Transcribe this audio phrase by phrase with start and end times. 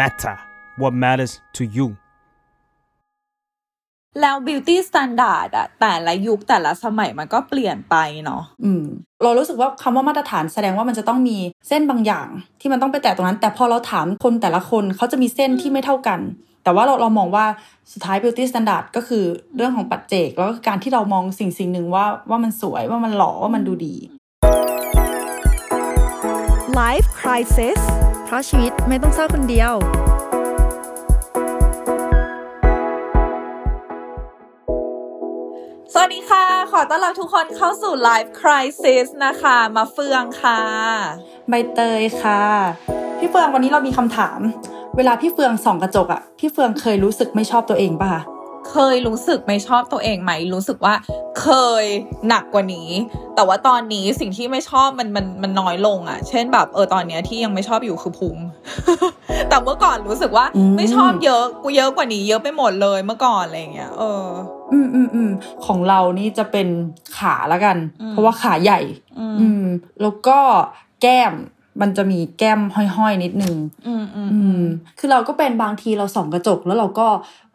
[0.00, 0.36] matter
[0.80, 1.88] what matters to you
[4.20, 8.84] แล้ว beauty standard อะแต่ละยุคแต่ละสมัยมันก็เปลี่ยนไปเนาะอืม
[9.22, 11.38] เรารู้สึกว่าคำว่ามาตรฐานแสดงว่ามันจะต้องมี
[11.68, 12.28] เส้นบางอย่าง
[12.60, 16.20] ที่มันต้องไปแตะตรงนั้น แต่พอเราถามคนแต่ละคนเขาจะมีเส้นที่ไม่เท่ากัน
[16.64, 17.46] แต่ว่าเราเรามองว่า
[17.92, 19.24] สุดท้าย beauty standard ก็คือ
[19.56, 23.94] เรื่องของปัจเจก แล้วก็การที่เรามองสิ่งสิ่งหนึ่งว่าว่ามันสวยว่ามันหล่อว่ามันดูดี
[26.80, 27.80] Life Crisis
[28.28, 29.74] เพราะชีวิตไม่ต้องเศร้าคนเดียว
[35.92, 40.60] สวัสดีค่ะ ขอต้อนรับทุกคนเข้าสู่ Life Crisis นะคะ มาเฟืองค่ะ
[41.48, 42.42] ใบเตยค่ะ
[43.18, 44.40] พี่เฟืองวันนี้เรามีคำถาม
[44.96, 48.22] เวลาพี่เฟืองส่องกระจกอะพี่เฟืองเคยรู้สึกไม่ชอบตัวเองป่ะคะ
[48.70, 50.94] เคยรู้สึกไม่ชอบตัวเองไหม รู้สึกว่า
[51.40, 51.48] เค
[51.82, 51.84] ย
[52.28, 52.90] หนักกว่านี้
[53.34, 58.36] แต่ว่าตอนนี้สิ่งที่ไม่ชอบมันมันมันน้อยลงอะ่ะ เช่นแบบเออตอนเนี้ยที่ยังไม่ชอบอยู่คือพุง
[59.48, 64.24] แต่เมื่อก่อนรู้สึกว่าไม่ชอบเยอะกูเยอะกว่านี้ เยอะไปหมดเลยเมื่อก่อนอะไรอย่างเงี้ยเออ
[64.72, 65.30] อืมอืมอืม
[65.66, 66.68] ของเรานี่จะเป็น
[67.18, 68.80] ขาละกันอืมเพราะว่าขาใหญ่
[69.18, 69.62] อืมอืม
[70.02, 70.38] แล้วก็
[71.02, 71.32] แก้ม
[71.80, 72.60] มันจะมีแก้ม
[72.96, 74.62] ห้อยๆ นิดนึงอืมอืมอืม
[74.98, 77.06] คือเราก็เป็นบางทีเราส่องกระจกแล้วเราก็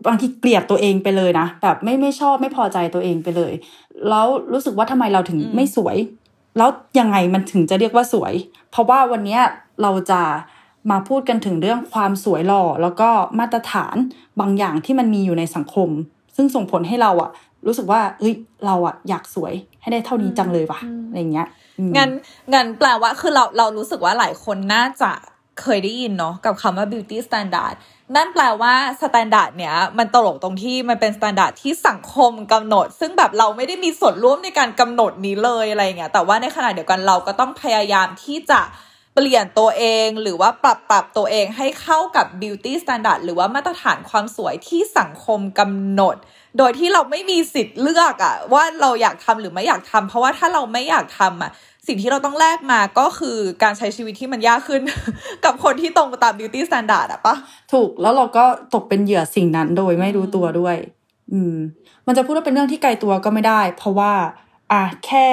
[0.08, 3.53] บางทีเกลียดตัวเองไปเลยนะ แบบไม่ไม่ชอบไม่พอใจตัวเองไปเลย
[4.09, 5.97] แล้วรู้สึกว่าทำไมเราถึงไม่สวย
[6.58, 6.69] แล้ว
[7.00, 8.33] ยังไงมันถึงจะเรียกว่าสวย
[8.72, 9.41] เพราะว่าวันเนี้ย
[9.81, 10.22] เราจะ
[10.91, 13.95] มาพูดกันถึงเรื่องความสวยหล่อแล้วก็มาตรฐาน
[14.39, 15.89] บางอย่างที่มันมีอยู่ในสังคม
[16.35, 17.30] ซึ่งส่งผลให้เราอะ
[17.67, 18.33] รู้สึกว่า เอ้ย
[18.66, 21.61] เราอะอยากสวยให้ได้เท่านี้จังเลยว่ะอะไรเงี้ยอืม
[21.98, 22.10] งั้น
[22.54, 25.12] งั้นแปลว่าคือเราเรารู้สึกว่าหลายคนน่าจะ
[25.62, 27.76] เคยได้ยินเนาะกับคำว่า beauty standard
[28.16, 38.62] นั่นแปลว่า standard เนี้ยมันตลกตรงที่มันเป็น standard ที่สังคมกำหนด ซึ่งแบบเราไม่ได้มีส่วนร่วมในการกำหนดนี้เลยอะไรเงี้ยแต่ว่าในขณะเดียวกันเราก็ต้องพยายามที่จะ
[39.16, 46.16] เปลี่ยนตัวเองหรือว่าปรับปรับตัวเองให้เข้ากับ beauty standard หรือว่ามาตรฐานความสวยที่สังคมกำหนด
[46.58, 51.52] โดยที่เราไม่มีสิทธิ์เลือกอะว่าเราอยากทำหรือไม่อยากทำเพราะว่าถ้าเราไม่อยากทำอะ
[51.88, 54.81] สิ่งที่เราต้องแลกมาก็คือการใช้ชีวิตที่มันยากขึ้น
[55.46, 57.36] กับคนที่ตรงตาม beauty standard อะปะ
[57.74, 58.44] ถูกแล้วเราก็
[58.74, 60.75] ตกเป็นเหยื่อสิ่งนั้นโดยไม่รู้ตัวด้วย
[61.34, 61.56] อืม
[62.08, 64.12] มันจะพูดว่าเป็นเรื่องที่ไกลตัวก็ไม่ได้ เพราะว่า
[64.72, 65.28] อะแค่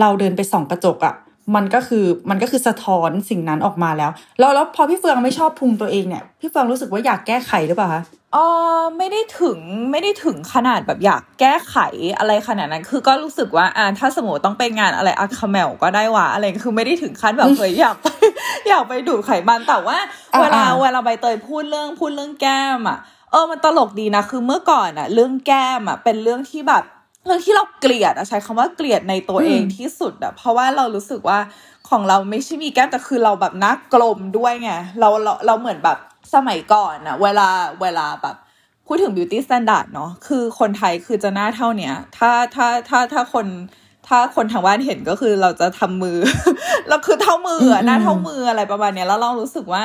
[0.00, 1.14] เราเดินไปส่องกระจกอะ่ะ
[1.54, 8.02] มันก็คือมันก็คือสะท้อนสิ่งนั้นออกมาแล้ว แล้วแล้วพอพี่เฟืองไม่ชอบพุงตัวเองเนี่ยพี่เฟืองรู้สึกว่าอยากแก้ไขหรือเปล่าคะ
[8.34, 8.40] เอ
[8.78, 9.58] อไม่ได้ถึง
[9.90, 11.76] ไม่ได้ถึงขนาดแบบอยากแก้ไข
[12.18, 18.06] อะไรขนาดนั้น คือก็รู้สึกว่าอ่าถ้าสมมติต้องไปงานอะไรอะคาเมลก็ได้วะอะไรคือไม่ได้ถึงขั้นแบบเคยอยากไป
[18.68, 19.98] อยากไปดูดไขมันแต่ว่า
[20.34, 22.98] อ่าเวลาอ่าเวลาใบเตยพูดเรื่องพูดเรื่องแก้มอะ
[23.30, 26.82] เออมันตลกดีนะคือเมื่อก่อนอะ เรื่องแก้มอะเป็นเรื่องที่แบบ
[27.24, 31.38] เรื่องที่เราเกลียดอะใช้คำว่าเกลียดในตัวเองที่สุดอะเพราะว่าเรารู้สึกว่า
[31.88, 34.70] ของเราไม่ใช่มีแก้มแต่คือเราแบบหน้ากลมด้วยไง
[35.00, 35.98] เราเราเราเหมือนแบบ
[36.34, 37.48] สมัยก่อนอะเวลา
[37.82, 38.36] เวลาแบบ
[38.86, 43.46] พูดถึง beauty standard เนาะคือคนไทยคือจะหน้าเท่าเนี้ย ถ้าถ้าถ้าถ้าคน
[44.08, 46.18] ถ้าคนทางบ้านเห็นก็คือเราจะทำมือ
[46.88, 49.82] เราคือเท่ามืออะอืมหน้าเท่ามืออะไรประมาณเนี้ยแล้วเรารู้สึกว่า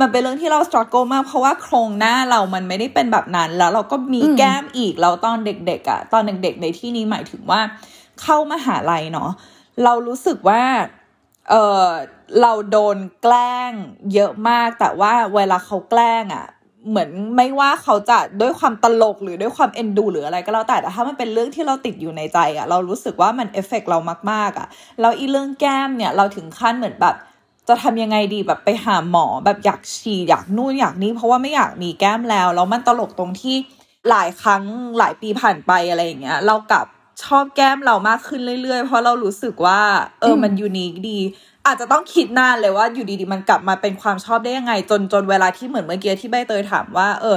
[0.00, 7.60] มันเป็นเรื่องที่เรา struggle มาก เพราะว่าโครงหน้าเรามันไม่ได้เป็นแบบนั้น แล้วเราก็มีแก้มอีกแล้วตอนเด็ก ๆอะตอนเด็กๆในที่นี้หมายถึงว่า
[8.22, 9.30] เข้ามหาลัยเนาะ
[9.84, 10.62] เรารู้สึกว่า
[11.50, 11.84] เออ
[12.42, 13.72] เราโดนแกล้ง
[14.14, 16.46] เยอะมาก แต่ว่าเวลาเขาแกล้งอะ
[16.88, 23.98] เหมือนไม่ว่าเขาจะด้วยความตลกหรือด้วยความเอ็นดูหรืออะไรก็แล้วแต่แต่ถ้ามันเป็นเรื่องที่เราติดอยู่ในใจอะเรารู้สึกว่ามันเอฟเฟกเรา
[24.30, 24.68] มากๆอะ
[25.00, 27.14] แล้วอีเรื่องแก้มเนี่ยเราถึงขั้นเหมือนแบบ
[27.68, 33.56] จะทำยังไงดีแบบไปหาหมอแบบอยากฉีดอยากนู่นอยากนี่เพราะว่าไม่อยากมีแก้มแล้วแล้วมันตลกตรงที่
[34.10, 34.62] หลายครั้ง
[34.98, 36.86] หลายปีผ่านไปอะไรอย่างเงี้ยเรากลับ
[37.24, 39.80] ชอบแก้มเรามากขึ้นเรื่อยๆ เพราะเรารู้สึกว่า
[40.20, 41.18] เออมัน unique ดี
[41.66, 47.36] อาจจะต้องคิดนานเลยว่าอยู่ดีๆมันกลับมาเป็นความชอบได้ยังไง จนจนเวลาที่เหมือนเมื่อกี้ที่ใบเตยถามว่า เออ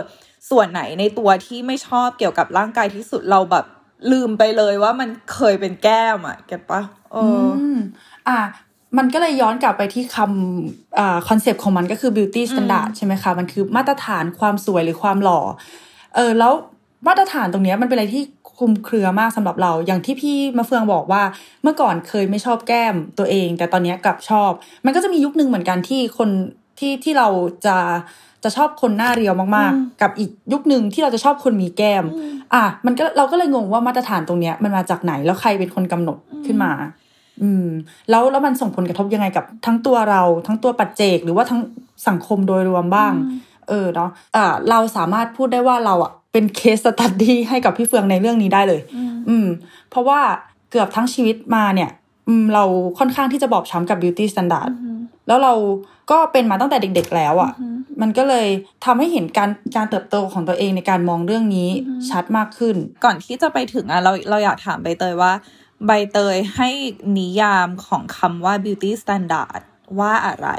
[0.50, 3.66] ส่วนไหนในตัวที่ไม่ชอบเกี่ยวกับร่างกายที่สุดเราแบบ
[4.12, 6.82] ลืมไปเลยว่ามันเคยเป็นแก้มอะ get ปะ
[7.12, 7.78] เอออม
[8.28, 8.40] อะ
[8.98, 15.42] มันก็เลยย้อนกลับไปที่คำอ่าคอนเซปต์ของมันก็คือ beauty standard ใช่ไหมคะ มันคือมาตรฐานความสวยหรือความหล่อ
[16.16, 16.54] เออแล้ว
[17.08, 18.24] มาตรฐานตรงเนี้ยมันเป็นอะไรที่
[18.58, 21.24] คลุมเครือมากสำหรับเรา อย่างที่พี่มาเฟืองบอกว่า
[21.64, 24.52] เมื่อก่อนเคยไม่ชอบแก้มตัวเอง แต่ตอนเนี้ยกลับชอบ
[24.86, 26.30] มันก็จะมียุคนึงเหมือนกันที่คน
[26.80, 27.28] ที่ที่เรา
[27.66, 27.78] จะ
[28.44, 32.04] จะชอบคนหน้าเรียวมากๆ กับอีกยุคหนึ่งที่เราจะชอบคนมีแก้ม
[32.54, 36.72] อะมันก็เราก็เลยงงว่ามาตรฐานตรงเนี้ยมันมาจากไหนแล้วใครเป็นคนกำหนดขึ้นมา
[37.42, 37.68] อืม
[38.10, 41.62] แล้วแล้วมันส่งผลกระทบยังไงกับทั้งตัวเรา ทั้งตัวปัจเจกหรือว่าทั้ง
[42.08, 43.14] สังคมโดยรวมบ้าง
[43.70, 48.82] เออเนาะอ่าเราสามารถพูดได้ว่าเราอะ เป็นเคสสตัดดี้ให้กับพี่เฟืองในเรื่องนี้ได้เลย
[49.30, 49.48] อืม
[49.90, 50.20] เพราะว่า
[50.72, 51.90] เกือบทั้งชีวิตมาเนี่ย
[52.28, 52.64] อืม เรา
[53.00, 54.86] ค่อนข้างที่จะบอบช้ำกับ beauty standard อ
[55.28, 55.54] แล้วเรา
[56.12, 57.52] ก็เป็นมาตั้งแต่เด็ก ๆ แล้วอะ่ะ
[58.02, 58.48] มันก็เลย
[58.86, 61.70] ทำให้เห็นการการเติบโตของตัวเองในการมองเรื่องนี้
[62.10, 65.32] ชัดมากขึ้น ก่อนที่จะไปถึงอะเราเราอยากถามใบเตยว่า
[65.86, 66.70] ใบเตยให้
[67.18, 69.62] นิยามของคำว่า beauty standard
[70.00, 70.50] ว่าอะไร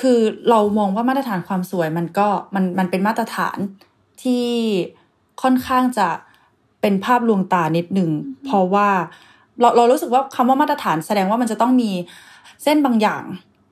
[0.00, 3.58] คือเรามองว่ามาตรฐานความสวยมันก็มันมันเป็นมาตรฐาน
[4.22, 4.46] ที่
[5.42, 6.08] ค่อนข้างจะ
[6.80, 8.10] เป็นภาพลวงตานิดหนึ่ง
[8.44, 8.88] เพราะว่า
[9.60, 11.90] เราเรารู้สึกว่าคำว่ามาตรฐานแสดงว่ามันจะต้องมี
[12.62, 13.22] เส้นบางอย่าง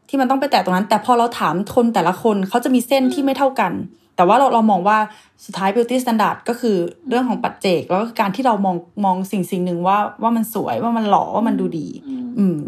[0.09, 3.73] ที่มันต้องไปแตะตรงนั้น แต่พอเราถามคนแต่ละคนเขาจะมีเส้นที่ไม่เท่ากัน
[4.17, 4.99] แต่ว่าเราเรามองว่า
[5.44, 6.76] สุดท้าย beauty standard ก็คือ
[7.09, 11.88] เรื่องของปัจเจก แล้วก็การที่เรามองมองสิ่งสิ่งหนึ่งว่าว่ามันสวยว่ามันหล่อว่ามันดูดี
[12.38, 12.59] อืม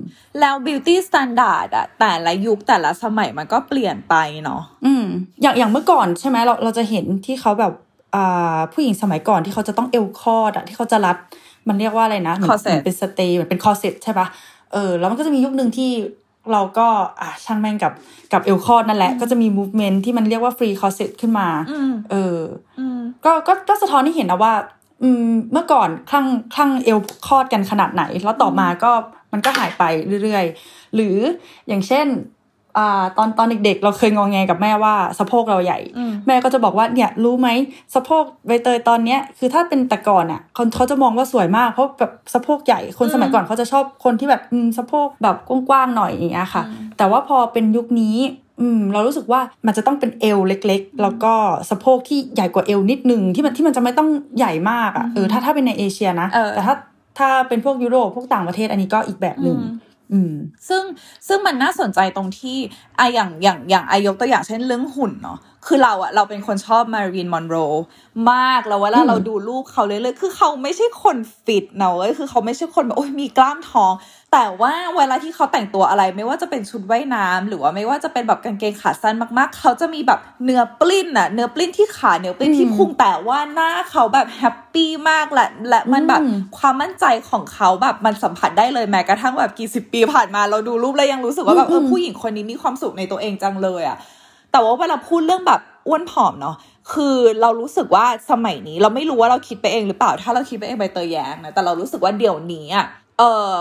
[0.40, 4.14] แล้ว beauty standard อะแต่ละยุคแต่ละสมัยมันก็เปลี่ยนไป
[4.44, 5.04] เนาะอืม
[5.42, 7.93] อย่างอย่างเมื่อก่อนใช่ไหมเราเราจะเห็นที่เขาแบบอ่า
[8.72, 11.16] ผู้หญิงสมัยก่อนที่เขาจะต้องเอวคอดอะที่เขาจะรัด
[11.68, 14.26] มันเรียกว่าอะไรนะเหมือน Corset เหมือนเป็น stay เหมือนเป็นคอเซ็ตใช่ปะ
[14.72, 15.90] เออแล้วมันก็จะมียุคหนึ่งที่
[16.52, 16.86] เราก็
[17.20, 17.92] อะช่างแม่งกับ
[18.32, 22.38] กับเอวคอดนั่นแหละ ก็จะมี movement ที่มันเรียกว่า free corset ขึ้นมาอืมเออ
[22.78, 24.54] อืมก็ก็ก็สะท้อนให้เห็นนะว่า
[25.02, 28.92] อืมเมื่อก่อนคลั่งคลั่งเอวคลอดกันขนาดไหน แล้วต่อมาก็
[29.32, 29.82] มันก็หายไป
[30.24, 31.16] เรื่อยๆ หรือ
[31.68, 32.06] อย่างเช่น
[32.78, 37.48] อ่าตอนตอนเด็กๆ เราเคยงองแงกับแม่ว่าสะโพกเราใหญ่อืมแม่ก็จะบอกว่าเนี่ยรู้ไหม
[37.94, 46.62] สะโพกใบเตยตอนเนี้ยคือถ้าเป็นแต่ก่อนอะคนเขาจะมองว่าสวยมากเพราะแบบสะโพกใหญ่คนสมัยก่อนเขาจะชอบคนที่แบบอืมสะโพกแบบกว้างๆหน่อยอย่างเงี้ยค่ะ
[46.98, 48.16] แต่ว่าพอเป็นยุคนี้
[48.60, 51.32] อืมเรารู้สึกว่ามันจะต้องเป็นเอวเล็ก ๆ แล้วก็
[51.70, 56.74] สะโพกที่ใหญ่กว่าเอวนิดนึงที่มันที่มันจะไม่ต้องใหญ่มากอะเออถ้าถ้าเป็นในเอเชียนะเออแต่ถ้า
[57.18, 59.58] ถ้าเป็นพวกยุโรปพวกต่างประเทศอันนี้ก็อีกแบบหนึ่ง
[60.14, 60.34] อืม
[60.68, 60.82] ซึ่ง
[61.28, 62.58] ซึ่งมันน่าสนใจตรงที่
[62.98, 67.56] ออย่างอย่างอย่างอายกตัวอย่างเช่นเรื่องหุ่นเนาะ คือเราอะเราเป็นคนชอบมาริลีนมอนโร
[68.32, 73.92] มากแล้วเวลาอืมเราดูรูปเขาเรื่อยๆคือเขาไม่ใช่คนฟิตนะเว้ยคือเขาไม่ใช่คนแบบโอ้ยมีกล้ามท้อง
[74.32, 93.98] แต่ว่าเวลาที่เขาแต่งตัวอะไร ไม่ว่าจะเป็นชุดว่ายน้ำหรือว่าไม่ว่าจะเป็นแบบกางเกงขาสั้นมากๆ เขาจะมีแบบเนื้อปลิ้นอะเนื้อปลิ้นที่ขาเนื้อปลิ้นที่พุงแต่ว่าหน้าเขาแบบ happy มากและและมันแบบอืมความมั่นใจของเขาแบบมันสัมผัสได้เลยแม้กระทั่งแบบกี่สิบปีผ่านมาเราดูรูปแล้วยังรู้สึกว่าแบบเออผู้หญิงคนนี้มีความสุขในตัวเองจังเลยอะ
[94.54, 96.56] แต่ว่าเวลาพูดเรื่องแบบอ้วนผอมเนาะ
[96.92, 102.86] คือเรารู้สึกว่าสมัยนี้เราไม่รู้ว่าเราคิดไปเองหรือเปล่า ถ้าเราคิดไปเองใบเตยแย้งนะแต่เรารู้สึกว่าเดี๋ยวนี้อะ
[103.18, 103.22] เอ
[103.52, 103.56] อ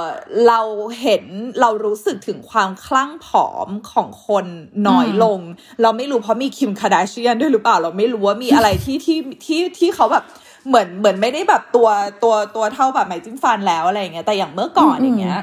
[0.47, 0.61] เรา
[1.01, 1.23] เห็น
[1.61, 4.45] เรารู้สึกถึงความคลั่งผอมของคน
[4.87, 5.39] น้อยลง
[5.81, 10.23] เราไม่รู้เพราะมีคิมคาดาเชียนด้วยหรือเปล่า เราไม่รู้ว่ามีอะไรที่ที่ที่ที่เขาแบบ
[10.67, 11.89] เหมือนเหมือนไม่ได้แบบตัว
[12.23, 15.39] ตัวตัวเท่าแบบไหมจิ้มฟันแล้วอะไรเงี้ยแต่อย่างเมื่อก่อนอย่างเงี้ย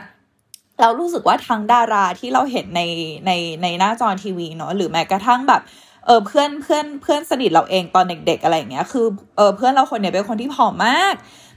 [0.80, 2.82] เรารู้สึกว่าทั้งดาราที่เราเห็นใน
[3.26, 3.32] ใน
[3.62, 5.62] ในหน้าจอทีวีเนาะหรือแม้กระทั่งแบบ
[6.06, 9.06] เออเพื่อนเพื่อนเพื่อนสนิทเราเองตอนเด็ก ๆ อะไรอย่างเงี้ยคือ
[9.36, 11.14] เออเพื่อนเราคนเนี้ยเป็นคนที่ผอมมาก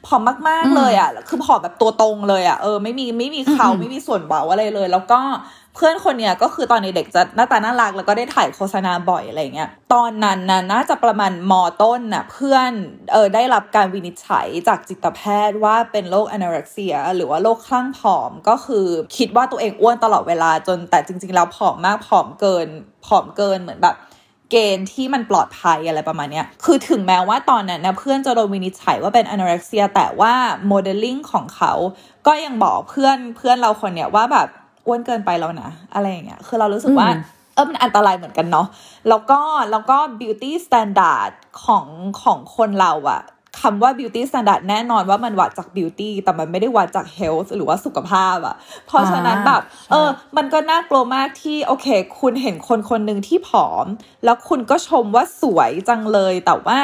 [0.07, 5.19] ผอมมากๆเลยอะคือผอมแบบตัวตรงเลยอะเออไม่มีไม่มีเขาอืมไม่มีส่วนเบาอะไรเลย แล้วก็
[5.75, 12.71] เพื่อนคนเนี้ยก็คือตอนเด็กจะหน้าตาน่ารักแล้วก็ได้ถ่ายโฆษณาบ่อยอะไรเงี้ย ตอนนั้นน่ะน่าจะประมาณมต้นน่ะเพื่อน
[13.11, 18.85] เออได้รับการวินิจฉัยจากจิตแพทย์ว่าเป็นโรค anorexia หรือว่าโรคคลั่งผอมก็คือ
[19.17, 22.67] คิดว่าตัวเองอ้วนตลอดเวลาจนแต่จริง ๆ แล้วผอมมากผอมเกิน
[23.05, 23.97] ผอมเกินเหมือนแบบ
[24.51, 30.33] เกณฑ์ที่มันปลอดภัยอะไรประมาณนี้คือถึงแม้ว่าตอนนั้นนะเพื่อนจะโดนวินิจฉัยว่าเป็น anorexia แต่ว่า
[30.67, 31.73] โมเดลลิ่งของเขา
[32.27, 34.47] ก็ยังบอกเพื่อนเพื่อนเราคนเนี้ยว่าแบบ
[34.85, 37.21] อ้วนเกินไปแล้วนะ อะไรอย่างเงี้ยคือเรารู้สึกว่าอืม
[37.55, 38.67] เออมันอันตรายเหมือนกันเนาะ
[39.09, 39.39] แล้วก็
[39.71, 41.31] แล้วก็ beauty standard
[41.63, 41.85] ของ
[42.23, 43.21] ของคนเราอะ
[43.61, 48.55] คำว่า beauty standard แน่นอนว่ามันวัดจาก beauty แต่มันไม่ได้วัดจาก health หรือว่าสุขภาพอะ
[48.87, 51.87] เพราะฉะนั้นแบบใช่เออ มันก็น่ากลัวมากที่ โอเค
[52.19, 53.85] คุณเห็นคนคนหนึ่งที่ผอม
[54.23, 56.77] แล้วคุณก็ชมว่าสวยจังเลย แต่ว่า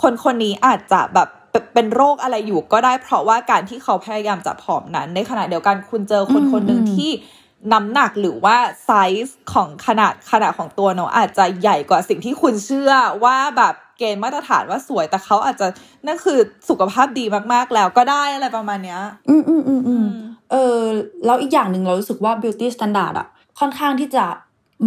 [0.00, 7.10] คนคนนี้อาจจะแบบเป็นเป็นโรคอะไรอยู่ก็ได้เพราะว่าการที่เขาพยายามจะผอมนั้น ในขณะเดียวกันคุณเจอคนอืมคนหนึ่งอืมที่
[7.72, 8.90] น้ำหนักหรือว่าไซ
[9.26, 12.92] ส์ของขนาดขนาดของตัวเนอะอาจจะใหญ่กว่าสิ่งที่คุณเชื่อ
[13.24, 15.66] ว่าแบบเกณฑ์มาตรฐานว่าสวยแต่เขาอาจจะ
[16.06, 16.38] นั่นคือ
[16.68, 20.78] สุขภาพดีมากๆแล้วก็ได้อะไรประมาณเนี้ย อืมอืมอืมอืมอืมเออ
[21.26, 23.28] แล้วอีกอย่างหนึ่งเรารู้สึกว่า beauty standard อะ
[23.60, 24.24] ค่อนข้างที่จะ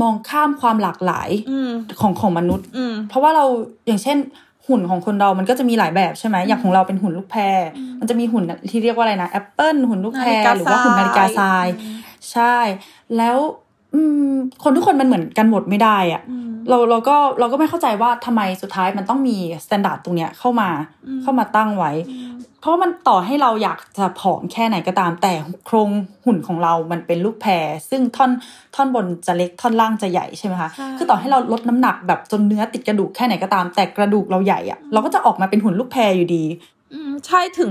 [0.01, 1.69] มองข้ามความหลากหลายอืม
[2.01, 3.45] ของของมนุษย์อืมเพราะว่าเรา
[3.87, 4.17] อย่างเช่น
[4.67, 7.59] หุ่นของคนเรามันก็จะมีหลายแบบใช่ไหมอย่างของเราเป็นหุ่นลูกแพร
[7.99, 11.67] มันจะมีหุ่นที่เรียกว่าอะไรนะแอปเปิลหุ่นลูกแพรนาฬิกาหรือว่าหุ่นนาฬิกาทราย
[12.31, 12.55] ใช่
[13.17, 13.37] แล้ว
[13.93, 14.31] อืม
[14.63, 20.69] คนทุกคนมันเหมือนกันหมดไม่ได้อะอืมเราเราก็เราก็ไม่เข้าใจว่าทำไมสุดท้ายมันต้องมี standard ตรงเนี้ยเข้ามา
[21.07, 21.91] อืมเข้ามาตั้งไว้
[22.59, 25.33] เพราะว่ามันต่อให้เราอยากจะผอมแค่ไหนก็ตาม แต่
[25.65, 25.89] โครง
[26.25, 28.31] หุ่นของเรามันเป็นลูกแพรซึ่งท่อน
[28.75, 36.43] ท่อนบนจะเล็กท่อนล่างจะใหญ่ใช่ไหมคะใช่คือต่อให้เราลดน้ำหนักแบบจนเนื้อติดกระดูกแค่ไหนก็ตาม แต่กระดูกเราใหญ่อะเราก็จะออกมาเป็นหุ่นลูกแพรอยู่ดี
[36.93, 37.69] อืมใช่ถึง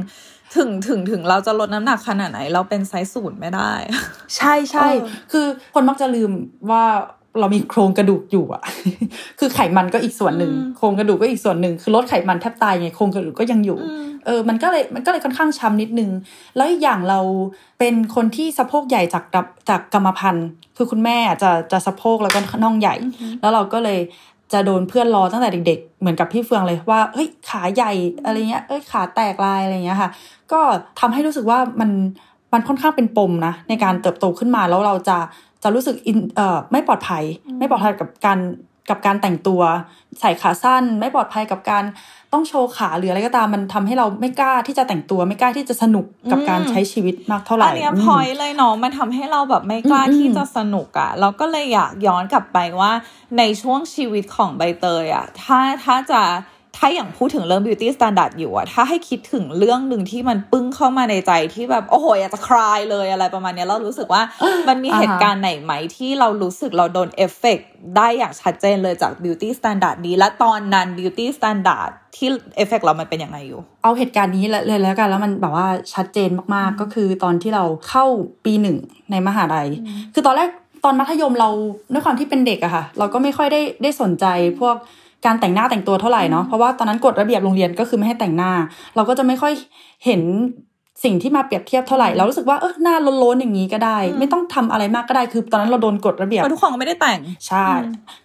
[0.56, 3.72] ถึงถึงถึงเราจะลดน้ำหนักขนาดไหน เราเป็นไซส์ศูนย์ไม่ได้
[4.36, 6.30] ใช่ใช่เออคือคนมักจะลืม
[6.70, 6.84] ว่า
[7.40, 8.62] เรามีโครงกระดูกอยู่อะ
[9.38, 13.78] คือไขมันก็อีกส่วนหนึ่งโครงกระดูกก็อีกส่วนหนึ่งคือลดไขมันแทบตายไงโครงกระดูกก็ยังอยู่
[14.26, 16.10] เออ มันก็เลยมันก็เลยค่อนข้างช้ำนิดนึง
[16.56, 17.20] แล้วอีกอย่างเรา
[17.78, 22.94] เป็นคนที่สะโพกใหญ่จากกับจากกรรมพันธุ์ คือคุณแม่อะจะจะสะโพกแล้วก็น่องใหญ่
[23.40, 23.98] แล้วเราก็เลย
[24.52, 27.92] จะโดนเพื่อนล้อตั้งแต่เด็ก ๆ เหมือนกับพี่เฟืองเลยว่าเฮ้ยขาใหญ่
[28.24, 30.10] อะไรเงี้ยเอ้ยขาแตกลายอะไรเงี้ยค่ะ
[30.52, 30.60] ก็
[31.00, 31.90] ทำให้รู้สึกว่ามัน
[32.52, 35.18] มันค่อนข้างเป็นปมนะในการเติบโตขึ้นมาแล้วเราจะ
[35.62, 37.24] จะรู้สึกอินเอ่อไม่ปลอดภัย
[37.58, 38.38] ไม่ปลอดภัยกับการ
[38.88, 39.62] กับการแต่งตัว
[40.20, 41.84] ใส่ขาสั้น ไม่ปลอดภัยกับการ
[42.32, 52.92] ต้องโชว์ขาหรืออะไรก็ตามมันทำให้เราไม่กล้าที่จะแต่งตัวไม่กล้าที่จะสนุกกับการใช้ชีวิตมากเท่าไหร่อันเนี้ยอืมพอยเลยเนาะมันทำให้เราแบบไม่กล้าอืมที่จะสนุกอะเราก็เลยอยากย้อนกลับไปว่า
[53.38, 56.22] ในช่วงชีวิตของใบเตยอะถ้าถ้าจะ
[56.84, 64.22] ถ้าอย่างพูดถึงเรื่อง beauty standard อยู่อะถ้าให้คิดถึงเรื่องหนึ่งที่มันปึ้งเข้ามาในใจที่แบบ โอ้โหอยากจะคลายเลยอะไรประมาณเนี้ยเรารู้สึกว่า
[64.68, 78.04] มันมีอ่าฮะเหตุการณ์ไหนไหมที่เรารู้สึกเราโดนเอฟเฟกต์ได้อย่างชัดเจนเลยจาก beauty standard นี้ และตอนนั้น beauty standard ที่เอฟเฟกต์เรามันเป็นยังไงอยู่ เอาเหตุการณ์นี้เลยแล้วกัน แล้วมันแบบว่าชัดเจนมากๆก็คือตอนที่เราเข้า
[78.44, 78.76] ปีหนึ่ง
[79.10, 79.68] ในมหาลัย
[80.14, 80.50] คือตอนแรก
[80.84, 81.50] ตอนมัธยมเรา
[81.92, 84.26] ด้วยความที่เป็นเด็กอะค่ะ เราก็ไม่ค่อยได้ได้สนใจ
[84.60, 84.76] พวก
[85.26, 88.52] การแต่งหน้าแต่งตัวเท่าไหร่เนาะเพราะว่าตอนนั้นกฎระเบียบโรงเรียนก็คือไม่ให้แต่งหน้า
[88.96, 89.52] เราก็จะไม่ค่อย
[90.04, 90.22] เห็น
[91.04, 97.66] สิ่งที่มาเปรียบเทียบเท่าไหร่เรารู้สึกว่าเออหน้าโล้นๆอย่างนี้ก็ได้ ไม่ต้องทำอะไรมากก็ได้คือ ตอนนั้นเราโดนกฎระเบียบเพราะทุกคนก็ไม่ได้แต่งใช่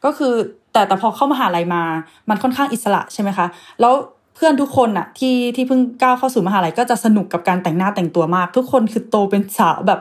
[0.05, 0.33] ก็คือ
[0.73, 1.83] แต่แต่พอเข้ามหาลัยมา
[2.29, 3.45] มันค่อนข้างอิสระใช่ไหมคะ
[3.81, 3.93] แล้ว
[4.35, 9.99] เพื่อนทุกคนอะที่ที่เพิ่งก้าวเข้าสู่มหาลัยก็จะสนุกกับการแต่งหน้าแต่งตัวมาก ทุกคนคือโตเป็นสาวแบบ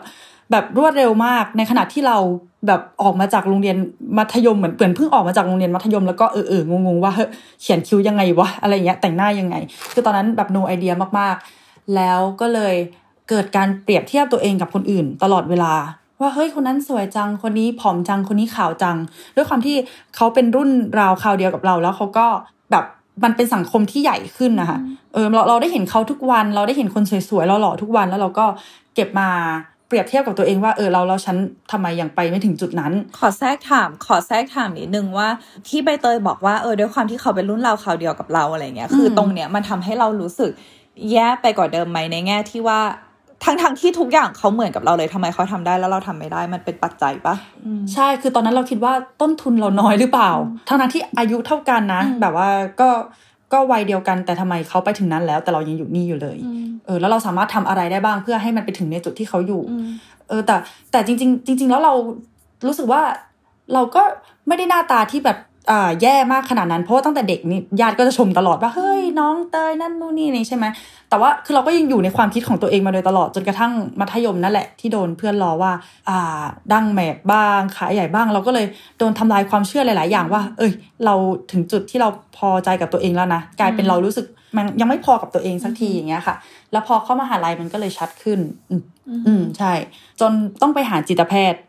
[0.50, 2.18] แบบรวดเร็วมาก ในขณะที่เรา
[2.66, 3.76] แบบออกมาจากโรงเรียน
[4.18, 7.28] มัธยมเหมือนเปื่อนเพิ่งออกมาจากโรงเรียนมัธยมแล้วก็เออเอองงๆว่าเฮ้ย
[7.62, 9.56] เขียนคิ้วยังไงวะอะไรเงี้ยแต่งหน้ายังไง
[9.92, 12.74] คือตอนนั้นแบบ no idea มากๆ แล้วก็เลย
[13.28, 15.72] เกิดการเปรียบเทียบตัวเองกับคนอื่น ตลอดเวลา
[16.20, 18.96] ว่าเฮ้ยคนนั้นสวยจังคนนี้ผอมจังคนนี้ขาวจัง
[19.36, 19.76] ด้วยความที่
[20.16, 22.26] เขาเป็นรุ่นราวคราวเดียวกับเราแล้วเขาก็
[22.70, 22.84] แบบ
[23.24, 24.78] มันเป็นสังคมที่ใหญ่ขึ้นนะคะ
[25.12, 28.46] เออเราเราได้เห็นเขาทุกวัน เราได้เห็นคนสวยๆเราหล่อทุกวันแล้วเราก็
[28.94, 29.30] เก็บมา
[29.88, 31.36] เปรียบเทียบกับตัวเองว่าเออเราเราฉัน
[31.72, 35.28] ทำไมยังไปไม่ถึงจุดนั้น ขอแทรกถาม ขอแทรกถามนิดนึงว่า
[35.68, 40.50] ที่ใบเตยบอกว่าเออด้วยความที่เขาเป็นรุ่นราวคราวเดียวกับเราอะไรเงี้ยคือตรงเนี้ยมันทำให้เรารู้สึก
[41.12, 42.80] แย่ไปกว่าเดิมไหมในแง่ที่ว่า
[43.44, 50.30] ทั้งทั้งที่ทุกอย่างเขาเหมือนกับเราเลยทำไมเขาทำได้แล้วเราทำไม่ได้มันเป็นปัจจัยปะอืมใช่คือตอนนั้นเราคิดว่าต้นทุนเราน้อยหรือเปล่า
[50.68, 52.48] ทั้งนั้นที่อายุเท่ากันนะ แบบว่า
[52.80, 52.88] ก็
[53.52, 56.38] ก็วัยเดียวกันแต่ทำไมเขาไปถึงนั้นแล้ว แต่เรายังอยู่นี่อยู่เลย
[56.86, 59.62] เออแล้วเราสามารถทำอะไรได้บ้างเพื่อให้มันไปถึงในจุดที่เขาอยู่
[60.28, 60.56] เออแต่
[60.90, 61.94] แต่จริง ๆ จริง ๆ แล้วเรา
[62.66, 63.02] รู้สึกว่า
[63.72, 64.02] เราก็
[64.46, 65.45] ไม่ได้หน้าตาที่แบบอ่า
[66.02, 70.64] แย่มากขนาดนั้น เพราะว่าตั้งแต่เด็กนี่ญาติก็จะชมตลอดว่าเฮ้ยน้องเตยนั่นนู่นนี่นี่ใช่ไหม
[71.08, 75.72] แต่ว่าคือเราก็ยังอยู่ในความคิดของตัวเองมาโดยตลอดจนกระทั่งมัธยมนั่นแหละที่โดนเพื่อนล้อว่า
[76.08, 76.42] อ่า
[76.72, 78.66] ดั้งแมบบ้างขาใหญ่บ้าง เราก็เลย
[78.98, 80.72] โดนทำลายความเชื่อหลาย ๆ อย่างว่า เอ้ย
[81.04, 81.14] เรา
[81.52, 86.36] ถึงจุดที่เราพอใจกับตัวเองแล้วนะกลายเป็นเรารู้สึก มันยังไม่พอกับตัวเองสักทีอย่างเงี้ยค่ะ
[86.72, 88.82] แล้วพอเข้ามาหาลัยมันก็เลยชัดขึ้น อืม
[89.26, 89.72] อืมใช่
[90.20, 90.32] จน
[90.62, 91.60] ต้องไปหาจิตแพทย์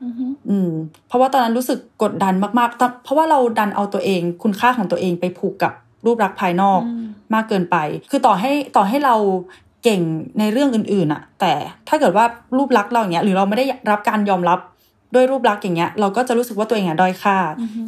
[0.50, 0.70] อืม
[1.08, 5.74] เพราะว่าตอนนั้นรู้สึกกดดันมากๆแต่เพราะว่าเราดันเอาตัวเอง คุณค่าของตัวเองไปผูกกับ
[6.06, 6.82] รูปลักษณ์ภายนอก
[7.34, 7.78] มากเกินไป
[8.10, 9.16] คือต่อให้ต่อให้เรา
[9.84, 10.02] เก่ง
[10.40, 11.54] ในเรื่องอื่นๆอะแต่
[11.88, 12.26] ถ้าเกิดว่า
[12.58, 14.60] รูปลักษณ์เราอย่างเงี้ยหรือเราไม่ได้รับการยอมรับ
[15.16, 17.38] ด้วยรูปลักษณ์อย่างเงี้ยเราก็จะรู้สึกว่าตัวเองอะด้อยค่า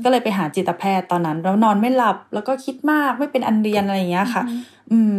[0.04, 4.44] ก็เลยไปหาจิตแพทย์ตอนนั้น แล้วนอนไม่หลับแล้วก็คิดมากไม่เป็นอันเรียนอะไรอย่างเงี้ยค่ะ
[4.92, 5.16] อืม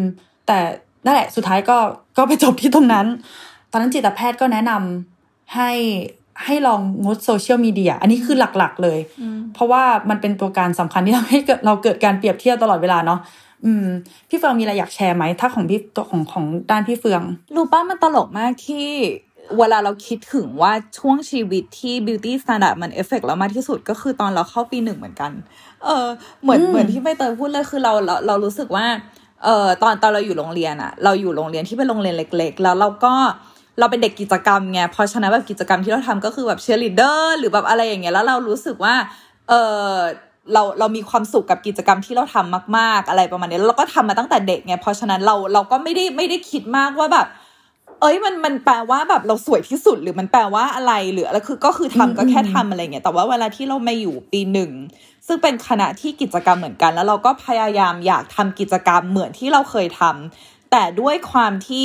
[0.47, 0.59] แต่
[1.05, 1.79] นั่นแหละสุดท้ายก็
[2.17, 3.07] ก็ไปจบที่ตรงนั้น
[3.71, 5.71] ตอนนั้นจิตแพทย์ก็แนะนำให้
[6.45, 8.99] ให้ลองงดโซเชียลมีเดียอันนี้คือหลักๆเลย
[9.55, 13.21] เพราะว่ามันเป็นตัวการสำคัญที่ทำให้เกิดเราเกิดการเปรียบเทียบตลอดเวลาเนาะ
[13.65, 13.87] อืม
[14.29, 17.23] พี่เฟืองมีอะไรอยากแชร์ไหมถ้าของพี่ตัวของของด้านพี่เฟือง
[17.57, 18.87] รู้ปะมันตลกมากที่
[19.59, 25.33] เวลาเราคิดถึงว่าช่วงชีวิตที่ beauty standard มันเอฟเฟกต์เรามากที่สุดก็คือตอนเราเข้าปีหนึ่งเหมือนกัน
[25.85, 26.07] เออ
[26.43, 28.87] เหมือนอืมเหมือนที่ใบเตยพูดเลยคือเราเราเรารู้สึกว่า
[29.45, 33.15] เออตอนตอนเราอยู่โรงเรียนอะเราอยู่โรงเรียนที่เป็นโรงเรียนเล็ก ๆ แล้วเราก็
[33.79, 38.95] เราเป็นเด็กกิจกรรมไงเพราะฉะนั้นแบบกิจกรรมที่เราทำก็คือแบบเชียร์ลีดเดอร์หรือแบบอะไรอย่างเงี้ยแล้วเรารู้สึกว่า
[39.49, 39.53] เอ
[39.91, 39.95] อ
[40.53, 47.27] เราเรามีความสุขกับกิจกรรมที่เราทำมาก ๆ อะไรประมาณนี้แล้วเราก็ทำมาตั้งแต่เด็กไงเพราะฉะนั้นเราเราก็ไม่ได้ไม่ได้คิดมากว่าแบบ
[48.01, 54.71] เอ้ยมันมันแปลว่าแบบเราสวยที่สุดหรือมันแปลว่าอะไรหรืออะไรคือก็คือทำก็แค่ทำอะไรเงี้ยแต่ว่าเวลาที่เรามาอยู่ปีหนึ่ง
[55.27, 61.85] ซึ่งเป็นคณะที่กิจกรรมเหมือนกัน แล้วเราก็พยายามอยากทำกิจกรรมเหมือนที่เราเคยทำแต่ด้วยความที่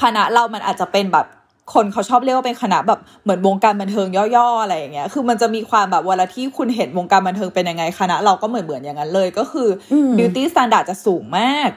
[0.00, 1.26] คณะเรามันอาจจะเป็นแบบ
[1.74, 4.06] คนเขาชอบเรียกว่าเป็นคณะแบบเหมือนวงการบันเทิง
[4.36, 11.70] ย่อๆอะไรอย่างเงี้ย คือมันจะมีความแบบเวลาที่คุณเห็นวงการบันเทิงเป็นยังไงคณะเราก็เหมือนเหมือนๆอย่างนั้นเลย ก็คืออม beauty standard จะสูงมาก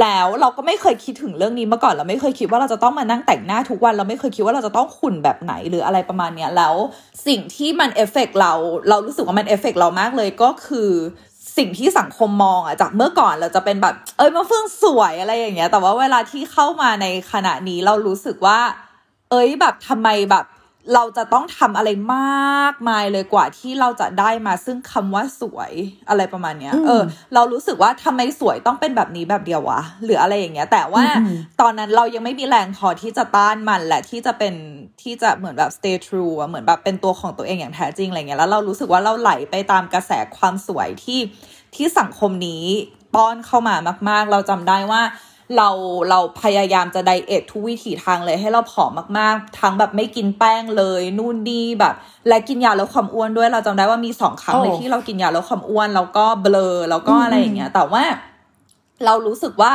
[0.00, 6.74] แล้วเราก็ไม่เคยคิดถึงเรื่องนี้มาก่อนเราไม่เคยคิดว่าเราจะต้องมานั่งแต่งหน้าทุกวัน เราไม่เคยคิดว่าเราจะต้องขุ่นแบบไหนหรืออะไรประมาณเนี้ยแล้ว
[7.26, 8.52] สิ่งที่มันเอฟเฟกเรา
[8.88, 10.90] เรารู้สึกว่ามันเอฟเฟกเรามากเลยก็คือ
[11.56, 18.58] สิ่งที่สังคมมองอะจากเมื่อก่อนเราจะเป็นแบบ เอ้ยมาเฟื่องสวยอะไรอย่างเงี้ย แต่ว่าเวลาที่เข้ามาในขณะนี้เรารู้สึกว่า
[19.30, 20.44] เอ้ยแบบทำไมแบบ
[20.94, 25.72] เราจะต้องทำอะไรมากมายเลยกว่าที่เราจะได้มาซึ่งคำว่าสวย
[26.08, 27.02] อะไรประมาณเนี้ย เออ
[27.34, 31.04] เรารู้สึกว่าทำไมสวยต้องเป็นแบบนี้แบบเดียววะหรืออะไรอย่างเงี้ย แต่ว่า
[31.60, 34.54] ตอนนั้นเรายังไม่มีแรงพอที่จะต้านมันและที่จะเป็น
[35.02, 41.20] ที่จะเหมือนแบบ stay true อะเหมือนแบบเป็นตัวของตัวเองอย่างแท้จริงอะไรเงี้ยแล้วเรารู้สึกว่าเราไหลไปตามกระแสความสวยที่
[41.74, 42.64] ที่สังคมนี้
[43.14, 43.74] ป้อนเข้ามา
[44.08, 45.02] มาก ๆ เราจำได้ว่า
[45.56, 45.68] เรา
[46.10, 51.94] เราพยายามจะไดเอททุกวิถีทางเลยให้เราผอมมากๆ ทั้งแบบไม่กินแป้งเลยนู่นนี่แบบ
[52.28, 58.04] และกินยาลดความอ้วนด้วยเราจำได้ว่ามีสองครั้งเลยโอ้ที่เรากินยาลดความอ้วนแล้วก็เบลอแล้วก็อะไรอย่างเงี้ยแต่ว่า
[59.04, 59.72] เรารู้สึกว่า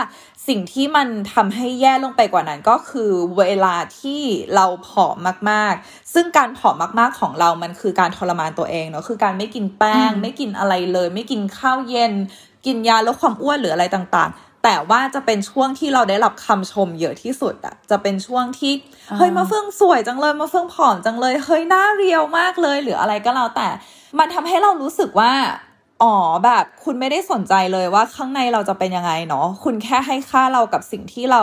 [0.47, 4.21] สิ่งที่มันทำให้แย่ลงไปกว่านั้นก็คือเวลาที่
[4.55, 12.13] เราผอมมากๆ ซึ่งการผอมมากๆของเรามันคือการทรมานตัวเองเนาะคือการไม่กินแป้ง ไม่กินอะไรเลย ไม่กินข้าวเย็น
[12.65, 18.73] กินยาลดความอ้วนหรืออะไรต่างๆ แต่ว่าจะเป็นช่วงที่เราได้รับคำชมเยอะที่สุดอะจะเป็นช่วงที่
[19.09, 23.67] อ่าเฮ้ยมาเฟื่องสวยจังเลยมาเฟื่องผอมจังเลยเฮ้ยหน้าเรียวมากเลยหรืออะไรก็แล้วแต่
[24.19, 25.31] มันทำให้เรารู้สึกว่า
[26.03, 26.15] อ๋อ
[26.45, 31.41] แบบคุณไม่ได้สนใจเลยว่าข้างในเราจะเป็นยังไงเนาะคุณแค่ให้ค่าเรากับสิ่งที่เรา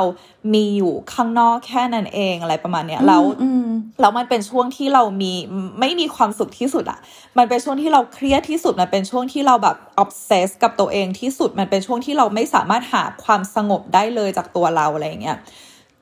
[0.55, 3.67] มีอยู่ข้างนอกแค่นั้นเองอะไรประมาณเนี้ยแล้วอืม
[4.01, 5.33] แล้วมันเป็นช่วงที่เรามี
[5.81, 6.99] ไม่มีความสุขที่สุดอะ
[7.39, 15.39] มันเป็นช่วงที่เราเครียดที่สุดมันเป็นช่วงที่เราแบบออฟเซสกับตัวเองที่สุดมันเป็นช่วงที่เราไม่สามารถหาความสงบได้เลยจากตัวเราอะไรอย่างเงี้ย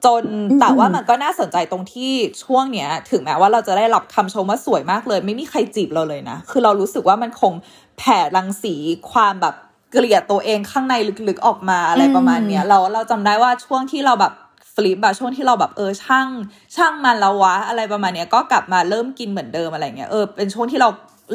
[0.04, 0.24] จน
[0.60, 2.12] แต่ว่ามันก็น่าสนใจตรงที่
[2.44, 7.52] ช่วงเนี้ย ถึงแม้ว่าเราจะได้รับคำชมว่าสวยมากเลย ไม่มีใครจีบเราเลยนะ คือเรารู้สึกว่ามันคง
[7.98, 8.74] แผ่รังสี
[9.10, 9.54] ความแบบ
[9.92, 10.94] เกลียดตัวเองข้างใน
[11.28, 14.32] ลึกๆออกมาอะไรประมาณเนี้ยเราเราจำได้ว่าช่วงที่เราแบบ
[14.74, 16.28] ฟลิปอะช่วงที่เราแบบเออช่าง
[16.76, 20.88] ช่างมันแล้ววะอะไรประมาณเนี้ยก็กลับมาเริ่มกินเหมือนเดิมอะไรเงี้ยเออเป็นช่วงที่เรา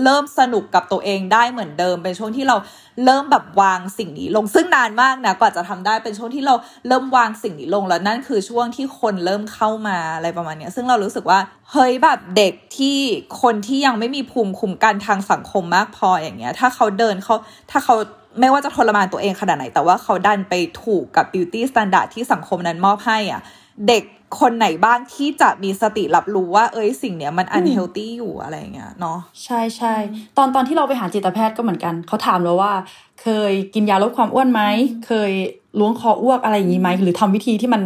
[0.03, 2.57] เริ่มสนุกกับตัวเองได้เหมือนเดิม เป็นช่วงที่เรา
[3.05, 6.55] เริ่มแบบวางสิ่งนี้ลงซึ่งนานมากนะกว่าจะทำได้เป็นช่วงที่เรา
[6.87, 11.39] เริ่มวางสิ่งนี้ลงแล้วนั่นคือช่วงที่คนเริ่มเข้ามาอะไรประมาณนี้ซึ่งเรารู้สึกว่า
[11.71, 12.97] เฮ้ยแบบเด็กที่
[13.41, 17.35] คนที่ยังไม่มีภูมิคุ้มกันทางสังคมมากพออย่างเงี้ย ถ้าเขาเดินเขา
[17.71, 17.95] ถ้าเขา
[18.39, 23.41] ไม่ว่าจะทรมานตัวเองขนาดไหน แต่ว่าเขาดันไปถูกกับ beauty standard ที่สังคมนั้นมอบให้อะ
[23.87, 24.03] เด็ก
[24.39, 29.95] คนไหนบ้างที่จะมีสติรับรู้ว่า เอ้ยสิ่งเนี้ยมัน unhealthy อยู่อะไรอย่างเงี้ยเนาะใช่ใช่
[30.37, 32.73] ตอนตอนที่เราไปหาจิตแพทย์ก็เหมือนกัน เขาถามเราว่า
[33.21, 34.61] เคยกินยาลดความอ้วนไหม
[35.07, 35.31] เคย
[35.79, 37.81] ล้วงคออ้วกอะไรอย่างนี้ไหม หรือทำวิธีที่มัน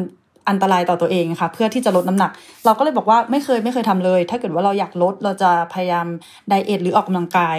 [0.49, 2.31] อันตรายต่อตัวเองอะค่ะเพื่อที่จะลดน้ำหนัก
[2.65, 6.08] เราก็เลยบอกว่าไม่เคยไม่เคยทำเลย ถ้าเกิดว่าเราอยากลดเราจะพยายาม
[6.49, 7.58] ไดเอทหรือออกกำลังกาย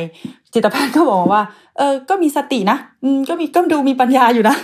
[0.53, 1.43] จิตแพทย์ก็บอกมาว่า
[1.79, 4.57] เออก็มีสตินะอืมก็มีก็ดูมีปัญญาอยู่นะ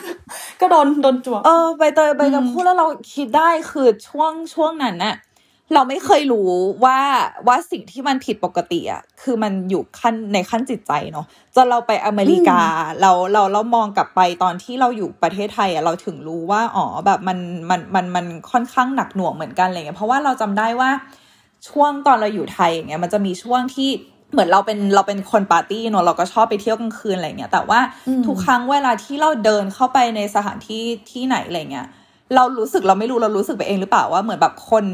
[0.60, 5.14] ก็โดนโดนจวกเออใบเตยใบเตยพูดแล้วเราคิดได้คือช่วงช่วงนั้นน่ะ
[5.74, 6.50] เราไม่เคยรู้
[6.84, 6.98] ว่า
[7.48, 12.60] ว่าสิ่งที่มันผิดปกติอะคือมันอยู่ขั้นในขั้นจิตใจเนาะจนเราไปอเมริกา
[13.00, 17.38] เราเราเรามองกลับไปตอนที่เราอยู่ประเทศไทยอะเราถึงรู้ว่าอ๋อแบบมัน
[17.70, 20.90] มันมันมันค่อนข้างหนักหน่วงเหมือนกันอะไรเงี้ยเพราะว่าเราจำได้ว่า
[21.68, 23.90] ช่วงตอนเราอยู่ไทยอย่างเงี้ยมันจะมีช่วงที่
[24.32, 31.88] เหมือนเราเป็นเราเป็นคนปาร์ตี้เนอะเราก็ชอบไปเที่ยวกลางคืนอะไรเงี้ยแต่ว่าอืมทุกครั้งเวลาที่เราเดินเข้าไปในสถานที่ที่ไหนอะไรเงี้ย
[32.36, 34.84] เรารู้สึกเราไม่รู้เรารู้สึกไปเองหรือเปล่าว่าเหมือนแบบคน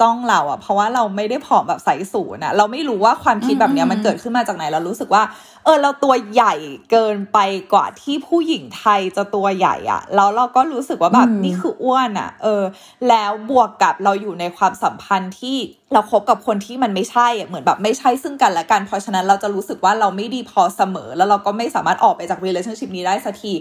[0.00, 5.22] จ้องเราอะเพราะว่าเราไม่ได้ผอมแบบใสสูนอะเราไม่รู้ว่าความคิดแบบเนี้ยมันเกิดขึ้นมาจากไหนเรารู้สึกว่า
[5.66, 6.54] เออเราตัวใหญ่
[6.90, 7.38] เกินไป
[7.72, 12.62] กว่าที่ผู้หญิงไทยจะตัวใหญ่อะแล้วเราก็รู้สึกว่าแบบอืมนี่คืออ้วนอะเออ
[13.08, 15.56] แล้วบวกกับเราอยู่ในความสัมพันธ์ที่
[15.92, 23.52] เราคบกับคนที่มันไม่ใช่อะเหมือนแบบไม่ใช่ซึ่งกันและกัน เพราะฉะนั้นเราจะรู้สึกว่าเราไม่ดีพอเสมอ แล้วเราก็ไม่สามารถออกไปจาก relationship นี้ได้สักที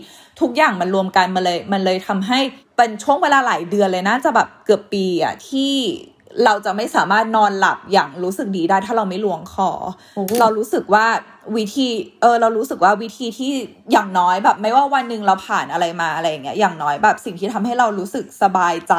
[0.42, 2.40] ทุกอย่างมันรวมกันมาเลย มันเลยทำให้
[2.78, 5.74] เป็นช่วงเวลาหลายเดือนเลยนะจะแบบเกือบปีอะที่
[6.46, 9.70] เราจะไม่สามารถนอนหลับอย่างรู้สึกดีได้ถ้าเราไม่ลวงคอ
[10.16, 11.06] โอ้โหเรารู้สึกว่า
[11.58, 11.88] วิธี
[12.22, 13.52] เออ เรารู้สึกว่าวิธีที่
[13.92, 18.96] อย่างน้อยแบบ ไม่ว่าวันหนึ่งเราผ่านอะไรมาอะไรอย่างเงี้ยอย่างน้อยแบบสิ่งที่ทำให้เรารู้สึกสบายใจ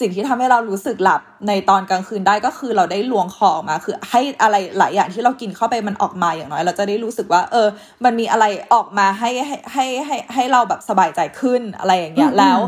[0.00, 7.68] สิ่งที่ทำให้เรารู้สึกหลับในตอนกลางคืนได้ก็คือเราได้ลวงคอออกมา คือให้อะไรหลายอย่างที่เรากินเข้าไปมันออกมาอย่างน้อย เราจะได้รู้สึกว่า เออ
[8.04, 12.58] มันมีอะไรออกมาให้ให้ให้ให้ให้เราแบบสบายใจขึ้นอะไรอย่างเงี้ยอืมแล้ว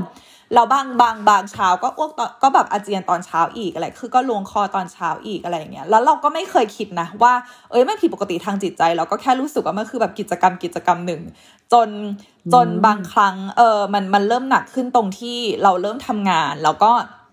[0.54, 7.32] เราบางบางบางเช้าก็อ้วกตอนก็แบบอาเจียนตอนเช้าอีกอะไร คือก็ลวงคอตอนเช้าอีกอะไรอย่างเงี้ย แล้วเราก็ไม่เคยคิดนะว่า
[7.70, 11.22] เอ้ยไม่ผิดปกติทางจิตใจ เราก็แค่รู้สึกว่ามันคือแบบกิจกรรมกิจกรรมหนึ่ง
[11.72, 11.88] จน
[12.54, 16.92] จนบางครั้ง เออมันมันเริ่มหนักขึ้นตรงที่เราเริ่มทำงาน แล้วก็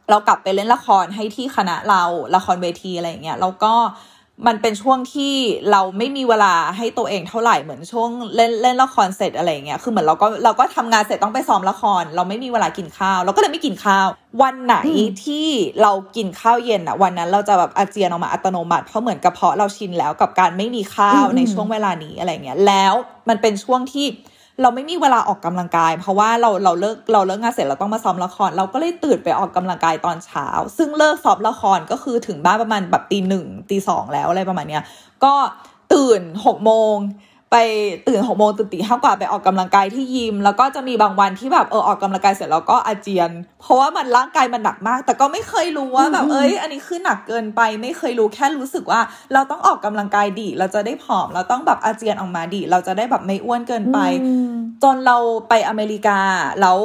[0.10, 2.04] เรากลับไปเล่นละครให้ที่คณะเรา
[2.36, 3.74] ละครเวทีอะไรอย่างเงี้ยแล้วก็
[4.48, 5.34] มันเป็นช่วงที่
[5.72, 14.08] เราไม่มีเวลาให้ตัวเองเท่าไหร่เหมือนช่วงเล่นเล่นละครเสร็จอะไรเงี้ยคือเหมือนเราก็เราก็ทำงานเสร็จต้องไปซ้อมละคร เราไม่มีเวลากินข้าว เราก็เลยไม่กินข้าว
[14.42, 14.76] วันไหน
[15.26, 15.48] ที่
[15.82, 22.94] เรากินข้าวเย็นอะวันนั้นเราจะแบบอาเจียนออกมาอัตโนมัติเพราะเหมือนกระเพาะเราชินแล้วกับการไม่มีข้าวในช่วงเวลานี้อะไรเงี้ยแล้ว
[23.30, 24.06] มันเป็นช่วงที่
[24.62, 34.84] เราไม่มีเวลาออกกำลังกาย เพราะว่าเราเราเลิกเราเลิกงานเสร็จเราต้องมาซ้อมละคร เราก็เลยตื่นไปออกกำลังกายตอนเช้า ซึ่งเลิกซ้อมละครก็คือถึงบ้านประมาณแบบตีหนึ่งตีสองแล้วอะไรประมาณเนี้ย
[35.24, 35.34] ก็
[35.94, 36.96] ตื่นหกโมง
[37.52, 37.56] ไป
[38.08, 49.02] ตื่นหกโมงตื่นตีห้ากว่าไปออกกำลังกายที่ยิม แล้วก็จะมีบางวันที่แบบเออออกกำลังกายเสร็จแล้วก็อาเจียน เพราะว่ามันร่างกายมันหนักมาก แต่ก็ไม่เคยรู้ว่าแบบเอ้ย อันนี้คือหนักเกินไป ไม่เคยรู้แค่รู้สึกว่า
[49.34, 54.00] เราต้องออกกำลังกายดี เราจะได้ผอม เราต้องแบบอาเจียนออกมาดี เราจะได้แบบไม่อ้วนเกินไป
[54.84, 55.18] จนเรา
[55.50, 56.20] ไปอเมริกา
[56.62, 56.78] แล้ว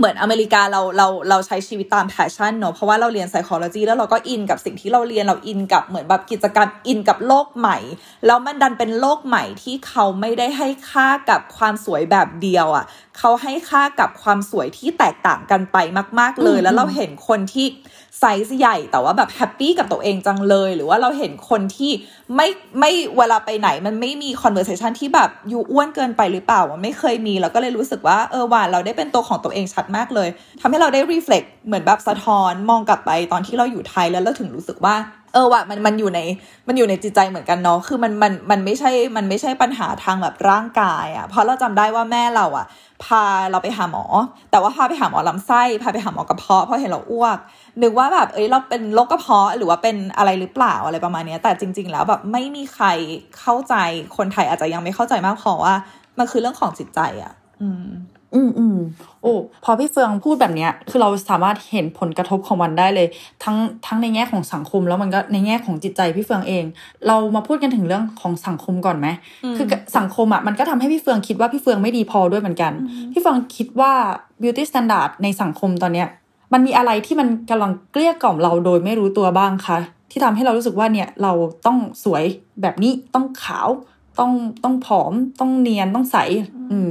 [0.00, 7.78] เหมือนอเมริกาเราเราเราใช้ชีวิตตาม passion เนอะเพราะว่าเราเรียน psychology แล้วเราก็อินกับสิ่งที่เราเรียนเราอินกับเหมือนแบบกิจกรรมอินกับโลกใหม่
[8.26, 12.84] แล้วมันดันเป็นโลกใหม่ที่เขาไม่ได้ให้ค่ากับความสวยแบบเดียวอะ่ะ
[13.18, 15.76] เขาให้ค่ากับความสวยที่แตกต่างกันไป
[16.18, 17.66] มาก ๆเลย แล้วเราเห็นคนที่
[18.20, 21.92] ไซส์ใหญ่แต่ว่าแบบ happy กับตัวเองจังเลย หรือว่าเราเห็นคนที่
[22.36, 22.48] ไม่
[22.80, 30.28] ไม่เวลาไปไหนมันไม่มี conversation ที่แบบ you อ้วนเกินไปหรือเปล่ามันไม่เคยมีเราก็เลยรู้สึกว่าเออว่าเราได้เป็นตัวของตัวเองชัดมากเลย
[30.60, 34.94] ทำให้เราได้ reflect เหมือนแบบสะท้อนมองกลับไปตอนที่เราอยู่ไทยแล้วเราถึงรู้สึกว่า
[35.32, 36.20] เออว่ะมันมันอยู่ใน
[36.68, 42.66] มันอยู่ในจิตใจเหมือนกันเนาะคือมันมันมันไม่ใช่มันไม่ใช่ปัญหาทางแบบร่างกายอะ่ะเพราะเราจำได้ว่าแม่เราอะ่ะ
[43.04, 44.04] พาเราไปหาหมอ
[44.50, 47.38] แต่ว่าพาไปหาหมอลำไส้พาไปหาหมอกระเพาะเพราะเห็นเราอ้วก
[47.82, 52.86] นึกว่าแบบเอ้ยเราเป็นโรคกระเพาะหรือว่าเป็นอะไรหรือเปล่าอะไรประมาณนี้แต่จริง ๆ แล้วแบบไม่มีใคร
[53.40, 53.74] เข้าใจ
[54.16, 55.74] คนไทยอาจจะยังไม่เข้าใจมากพอว่า
[56.18, 57.86] มันคือเรื่องของจิตใจอะ่ะ อืม
[58.34, 58.76] อืมอืม
[59.22, 63.06] โอ้พอพี่เฟืองพูดแบบเนี้ย คือเราสามารถเห็นผลกระทบของมันได้เลย
[63.44, 66.64] ทั้งทั้งในแง่ของสังคมแล้วมันก็ในแง่ของจิตใจพี่เฟืองเอง
[67.06, 69.08] เรามาพูดกันถึงเรื่องของสังคมก่อนไหม
[69.56, 69.66] คือ
[69.98, 72.72] สังคมอะมันก็ทำให้พี่เฟืองคิดว่าพี่เฟืองไม่ดีพอด้วยเหมือนกัน
[73.12, 73.92] พี่เฟืองคิดว่า
[74.42, 76.08] beauty standard ในสังคมตอนเนี้ย
[76.52, 79.78] มันมีอะไรที่มันกำลังเกลี้ยกล่อมเราโดยไม่รู้ตัวบ้างคะ
[80.10, 81.32] ที่ทำให้เรารู้สึกว่าเนี่ยเรา
[81.66, 82.24] ต้องสวย
[82.62, 83.68] แบบนี้ต้องขาว
[84.18, 84.32] ต้อง
[84.64, 86.16] ต้องผอมต้องเนียนต้องใส
[86.70, 86.88] อืม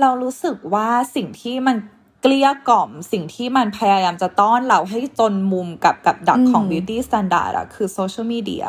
[0.00, 1.76] เรารู้สึกว่าสิ่งที่มัน
[2.22, 8.66] เกลี้ยกล่อมสิ่งที่มันพยายามจะต้อนเราให้จนมุมกับกับดักของ beauty standard อะคือโซเชียลมีเดีย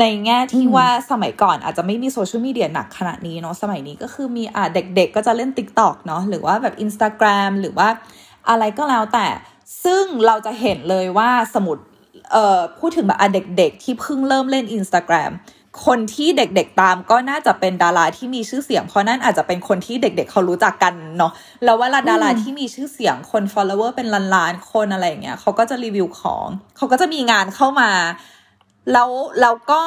[0.00, 7.88] ในแง่ที่ว่าสมัยก่อนอาจจะไม่มีโซเชียลมีเดียหนักขนาดนี้เนาะสมัยนี้ก็คือมีอ่าเด็กๆก็จะเล่น TikTok เนาะหรือว่าแบบ Instagram หรือว่า
[8.48, 9.26] อะไรก็แล้วแต่
[9.84, 11.82] ซึ่งเราจะเห็นเลยว่าสมมติ
[12.32, 15.32] เอ่อพูดถึงแบบอะเด็กๆ ที่เพิ่งเริ่มเล่น Instagram
[15.86, 21.32] คนที่เด็กๆตามก็น่าจะเป็นดาราที่มีชื่อเสียง เพราะนั่นอาจจะเป็นคนที่เด็ก ๆ เขารู้จักกันเนาะ
[21.64, 27.90] แล้วเวลาดาราที่มีชื่อเสียงคน follower เป็นล้านๆคนอะไรอย่างเงี้ยเขาก็จะรีวิวของเขาก็จะมีงานเข้ามา
[28.92, 29.82] แล้วแล้วก็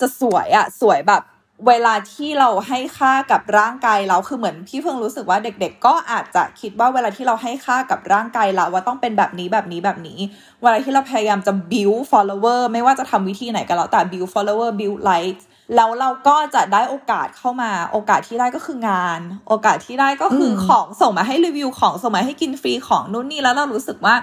[0.00, 1.22] จะสวยอะสวยแบบ
[1.68, 10.18] เวลาที่เราให้ค่ากับร่างกายเราคือเหมือนพี่เพิ่งรู้สึกว่าเด็ก ๆ ก็อาจจะคิดว่าเวลาที่เราให้ค่ากับร่างกายเราว่าต้องเป็นแบบนี้แบบนี้แบบนี้
[10.60, 15.44] เวลาที่เราพยายามจะ build follower ไม่ว่าจะทำวิธีไหนก็แล้วแต่ build follower build likes
[15.76, 24.14] แล้วเราก็จะได้โอกาสเข้ามา โอกาสที่ได้ก็คืองาน โอกาสที่ได้ก็คือของส่งมาให้รีวิวของส่งมาให้กินฟรีของนู่นนี่แล้วเรารู้สึกว่า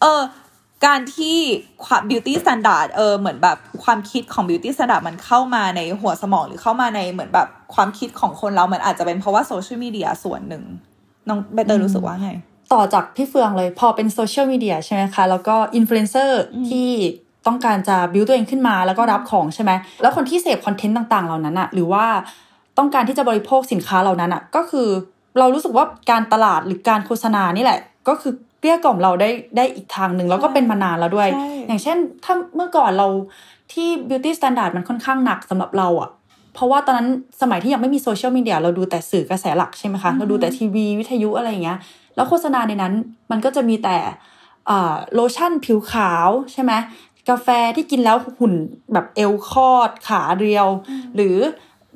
[0.00, 0.20] เออ
[0.86, 1.38] การที่
[1.84, 10.64] ความ beauty standard เออเหมือนแบบความคิดของ beauty standard มันเข้ามาในหัวสมองหรือเข้ามาในเหมือนแบบความคิดของคนเรา มันอาจจะเป็นเพราะว่าโซเชียลมีเดียส่วนหนึ่ง
[11.28, 12.30] น้องใบเตยรู้สึกว่าไง
[12.72, 16.90] ต่อจากพี่เฟืองเลยพอเป็นโซเชียลมีเดียใช่ไหมคะ แล้วก็อินฟลูเอนเซอร์ที่
[17.46, 19.70] ต้องการจะบิวตัวเองขึ้นมาแล้วก็รับของใช่ไหม
[20.02, 22.04] แล้วคนที่เสพคอนเทนต์ต่างๆ เหล่านั้นอะหรือว่า
[22.78, 24.88] ต้องการที่จะบริโภคสินค้าเหล่านั้นอะก็คือ
[25.38, 33.06] เรารู้สึกว่าการตลาดหรือการโฆษณานี่แหละ ก็คือ เกลี้ยกล่อมเราได้ได้อีกทางหนึ่งแล้วก็เป็นมานานแล้วด้วยใช่อย่างเช่น ถ้าเมื่อก่อนเรา
[33.72, 36.10] ที่ beauty standard มันค่อนข้างหนักสำหรับเราอะ
[36.54, 37.08] เพราะว่าตอนนั้น
[37.40, 41.78] สมัยที่ยังไม่มีโซเชียลมีเดียเราดูแต่สื่อกระแสหลักใช่ไหมคะเราดูแต่ทีวีวิทยุอะไรอย่างเงี้ย
[42.16, 42.94] แล้วโฆษณาในนั้น
[43.30, 43.96] มันก็จะมีแต่
[44.70, 46.72] อ่าโลชั่นผิวขาวใช่ไหม
[47.28, 48.54] กาแฟที่กินแล้วหุ่น
[48.92, 50.68] แบบเอวคอดขาเรียว
[51.14, 51.36] หรือ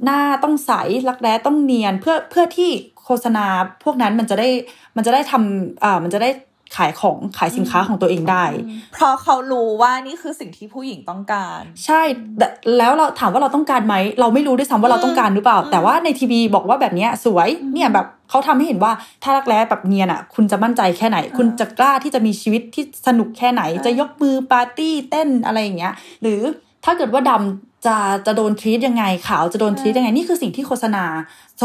[0.05, 0.73] หน้าต้องใส
[1.09, 2.71] รักแร้ต้องเนียนเพื่อเพื่อที่
[3.05, 3.47] โฆษณา
[3.85, 4.49] พวกนั้นมันจะได้
[4.97, 6.31] มันจะได้ทำอ่ามันจะได้
[6.77, 8.45] ขายของขายสินค้าของตัวเองได้
[8.93, 12.03] เพราะเขารู้ว่านี่คือสิ่งที่ผู้หญิงต้องการ ใช่
[12.39, 26.41] แต่แล้วเราถามว่าเราต้องการไหม เราไม่รู้ด้วยซ้ำว่าเราต้องการหรือเปล่า แต่ว่าในทีวีบอกว่าแบบเนี้ยสวยเนี่ยแบบเขาทำให้เห็นว่าถ้ารักแร้แบบเนียนอะ คุณจะมั่นใจแค่ไหน คุณจะกล้าที่จะมีชีวิตที่สนุกแค่ไหน จะยกมือปาร์ตี้เต้นอะไรอย่างเงี้ย หรือ
[26.85, 31.05] ถ้าเกิดว่าดำจะจะโดนทรีตยังไงขาวจะโดนทรีตยังไง นี่คือสิ่งที่โฆษณา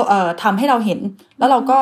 [0.09, 0.99] เอ่อทำให้เราเห็น
[1.39, 1.79] แล้วเราก็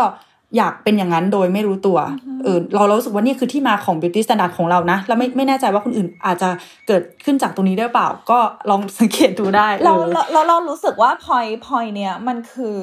[0.58, 1.98] อยากเป็นอย่างนั้นโดยไม่รู้ตัว
[2.44, 6.50] เออเราเรารู้สึกว่านี่คือที่มาของ beauty standard ของเรานะแล้วไม่ไม่แน่ใจว่าคนอื่นอาจจะ
[6.88, 8.40] เกิดขึ้นจากตรงนี้ได้เปล่า ก็
[8.70, 12.78] ลองสังเกตดูได้ เราออเราเราเรารู้สึกว่าพอยพอยเนี่ยมันคือ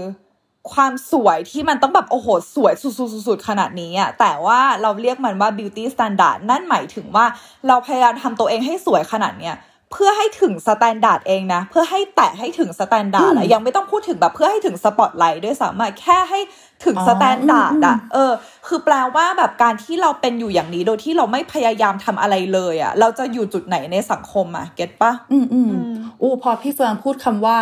[0.72, 7.26] ความสวยที่มันต้องแบบ โอ้โห สวยสุดๆๆๆขนาดนี้อะแต่ว่าเราเรียกมันว่า beauty standard นั่นหมายถึงว่า
[7.68, 9.56] เราพยายามทำตัวเองให้สวยขนาดเนี้ย
[9.92, 16.40] เพื่อให้ถึง standard เองนะ เพื่อให้แตะให้ถึง standard อะยังไม่ต้องพูดถึงแบบเพื่อให้ถึงสปอตไลท์ด้วยซ้ำอะแค่ให้
[16.84, 18.32] ถึงอ๋อ standard อะอืมเออ
[18.66, 25.84] คือแปลว่าแบบการที่เราเป็นอยู่อย่างนี้โดยที่เราไม่พยายามทำอะไรเลยอะเราจะอยู่จุดไหนในสังคมอะ get ปะอืมอืมอืม
[26.18, 27.58] โอ้พอพี่เฟืองพูดคำว่า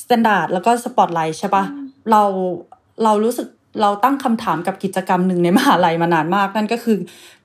[0.00, 1.64] standard แล้วก็ spotlight ใช่ปะ
[2.10, 2.22] เรา
[3.04, 3.48] เรารู้สึก
[3.82, 6.96] เราตั้งคำถามกับกิจกรรมหนึ่งในมหาลัยมานานมากนั่นก็คือ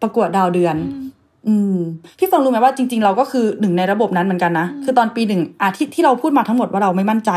[0.02, 0.76] ประกวดดาวเดือน
[1.48, 1.78] อืม
[2.20, 7.32] พี่เฟังรู้ไหมว่าจริง ๆ เราก็คือหนึ่งในระบบนั้นเหมือนกันนะ คือตอนปีหนึ่งอาที่ที่เราพูดมาทั้งหมดว่าเราไม่มั่นใจ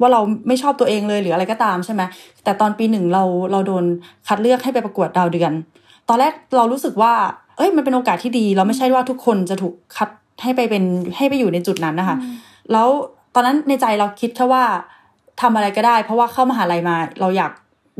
[0.00, 2.02] ว่าเราไม่ชอบตัวเองเลยหรืออะไรก็ตามใช่ไหม
[2.44, 3.84] แต่ตอนปีหนึ่งเราเราโดน
[4.28, 5.52] คัดเลือกให้ไปประกวดดาวเดือน
[6.08, 7.12] ตอนแรกเรารู้สึกว่า
[7.56, 10.08] เอ้ยมันเป็นโอกาสที่ดี เราไม่ใช่ว่าทุกคนจะถูกคัด
[10.42, 10.84] ให้ไปเป็น
[11.16, 12.16] ให้ไปอยู่ในจุดนั้นนะคะ
[12.72, 12.88] แล้ว
[13.34, 14.64] ตอนนั้นในใจเราคิดแค่ว่า
[15.40, 17.52] ทำอะไรก็ได้ เพราะว่าเข้ามหาลัยมาเราอยาก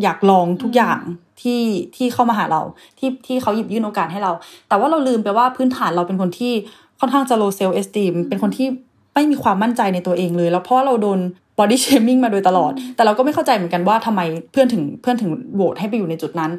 [0.03, 1.01] อยากลองทุกอย่าง
[1.41, 1.63] ที่
[1.97, 2.63] ที่เข้ามาหาเรา
[2.99, 4.33] ที่ที่เขาหยิบยื่นโอกาสให้เรา
[4.69, 6.53] แต่ว่าเราลืมไปว่าพื้นฐานเราเป็นคนที่
[7.01, 8.67] ค่อนข้างจะ low self esteem เป็นคนที่
[9.15, 11.21] ไม่มีความมั่นใจในตัวเองเลย แล้วเพราะว่าเราโดน
[11.59, 14.21] body shaming มาโดยตลอด แต่เราก็ไม่เข้าใจเหมือนกันว่าทำไม
[14.53, 16.53] เพื่อนถึงเพื่อนถึงโหวตให้ไปอยู่ในจุดนั้น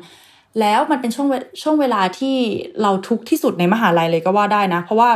[0.59, 2.35] แล้วมันเป็นช่วงเวช่วงเวลาที่
[2.81, 5.09] เราทุกข์ที่สุดในมหาลัยเลยก็ว่าได้นะ เพราะว่า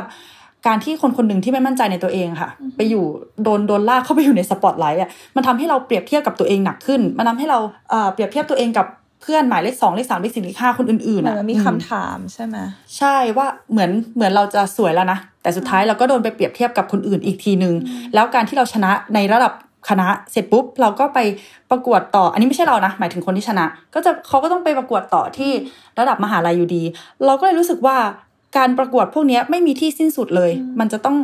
[0.67, 3.03] การที่คนคนหนึ่งที่ไม่มั่นใจในตัวเองค่ะ ไปอยู่
[3.43, 8.87] โดนโดนลากเข้าไปอยู่ในสปอตไลท์อะมันทำให้เราเปรียบเทียบกับตัวเองหนักขึ้น มันทำให้เราเอ่อเปรียบเทียบตัวเองกับ
[9.21, 12.57] เพื่อนหมายเลขสองเลขสามเลขสี่เลขห้าคนอื่นๆเหมืออะนมันมีอืคำถามใช่ไหม
[12.97, 17.73] ใช่ว่าเหมือนเหมือนเราจะสวยแล้วนะ แต่สุดท้ายเราก็โดนไปเปรียบเทียบกับคนอื่นอีกทีนึง
[18.13, 19.53] แล้วการที่เราชนะในระดับ
[19.89, 21.19] คณะเสร็จปุ๊บเราก็ไป
[21.71, 25.51] ประกวดต่อ อันนี้ไม่ใช่เรานะ หมายถึงคนที่ชนะ ก็จะเขาก็ต้องไปประกวดต่อที่
[25.99, 26.83] ระดับมหาลัยอยู่ดี
[27.25, 27.97] เราก็เลยรู้สึกว่า
[28.57, 31.17] การประกวดพวกเนี้ยไม่มีที่สิ้นสุดเลย มันจะต้อง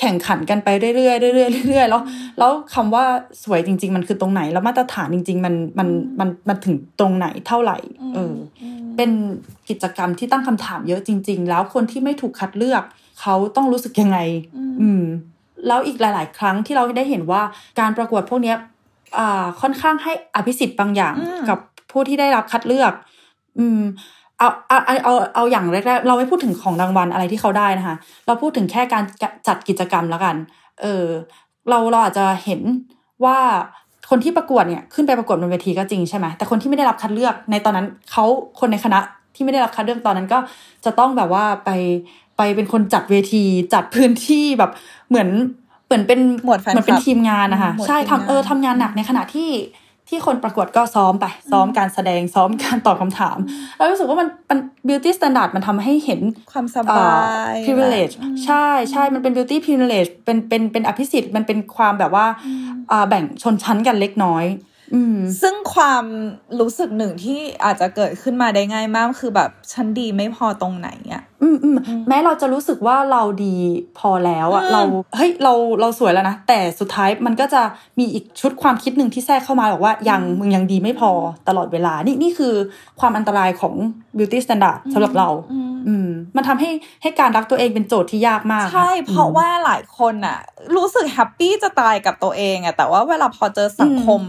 [0.00, 2.02] แข่งขันกันไปเรื่อยๆเรื่อยๆเรื่อยๆแล้ว
[2.38, 3.04] แล้วคำว่า
[3.44, 5.88] สวยจริง ๆ มันคือตรงไหน แล้วมาตรฐานจริง ๆ มันมัน
[6.20, 7.78] มันมันถึงตรงไหนเท่าไหร่
[8.14, 8.64] เอออ
[8.96, 9.10] เป็น
[9.68, 12.82] กิจกรรมที่ตั้งคำถามเยอะจริง ๆ แล้วคนที่ไม่ถูกคัดเลือก
[13.20, 14.18] เขาต้องรู้สึกยังไง
[14.80, 15.02] อืม
[15.66, 17.42] แล้วอีกหลาย ๆ ครั้งที่เราได้เห็นว่า
[17.80, 18.56] การประกวดพวกเนี้ย
[19.18, 21.58] อ่าค่อนข้างให้อภิสิทธิ์บางอย่างอืมกับ
[21.90, 22.92] ผู้ที่ได้รับคัดเลือก
[23.58, 23.80] อืม
[24.38, 27.96] เอาเอาเอาเอาเอาอย่างแรกๆเราไม่พูดถึงของรางวัลอะไรที่เขาได้นะคะ
[28.26, 29.04] เราพูดถึงแค่การ
[29.48, 30.36] จัดกิจกรรมแล้วกัน
[30.82, 31.04] เออ
[31.68, 32.60] เราเราอาจจะเห็น
[33.24, 33.38] ว่า
[34.10, 38.24] คนที่ประกวดเนี่ยขึ้นไปประกวดบนเวทีก็จริงใช่ไหมแต่คนที่ไม่ได้รับคัดเลือกในตอนนั้นเขา
[38.60, 38.98] คนในคณะ
[39.34, 40.38] ที่ไม่ได้รับคัดเลือกตอนนั้นก็
[40.84, 41.70] จะต้องแบบว่าไป
[42.36, 43.44] ไปเป็นคนจัดเวที
[43.74, 44.70] จัดพื้นที่แบบ
[45.08, 45.28] เหมือน
[45.86, 49.48] เหมือนเป็นหมวดแฟนเหมือนเป็นคลับทีมงานนะคะหมวดใช่ทีมทำงานเออทำงานหนักในขณะที่
[50.08, 53.38] ที่คนประกวดก็ซ้อมไปซ้อมการแสดงซ้อมการตอบคำถาม
[53.76, 56.20] เรารู้สึกว่ามันมัน beauty standard มันทำให้เห็น
[56.52, 57.08] ความสเอ่บา
[57.48, 58.14] อย privilege
[58.44, 62.26] ใช่ใช่มันเป็น beauty privilege เป็นเป็นเป็นอภิสิทธิ์มันเป็นความแบบว่า
[62.90, 64.44] อ่าแบ่งชนชั้นกันเล็กน้อย
[64.94, 66.04] อืมซึ่งความ
[66.60, 71.76] รู้สึกหนึ่งที่อาจจะเกิดขึ้นมาได้ง่ายมากคือแบบฉันดีไม่พอตรงไหนอะ อืมอืม
[72.08, 73.56] แม้เราจะรู้สึกว่าเราดี
[73.98, 74.82] พอแล้วอะอืมเรา
[75.16, 77.62] เฮ้ยเราเราสวยแล้วนะแต่สุดท้ายมันก็จะ
[77.98, 81.10] มีอีกชุดความคิดหนึ่งที่แทรกเข้ามาบอกว่ายังมึงยังดีไม่พอ
[81.48, 82.54] ตลอดเวลา นี่นี่คือ
[83.00, 83.74] ความอันตรายของ
[84.16, 85.28] beauty standard สำหรับเรา
[85.88, 86.70] อืม มันทำให้
[87.02, 90.38] ให้การรักตัวเองเป็นโจทย์ที่ยากมาก ใช่ค่เพราะว่าหลายคนอะ
[90.76, 94.20] รู้สึกแฮปปี้จะตายกับตัวเองอะแต่ว่าเวลาพอเจอสังคม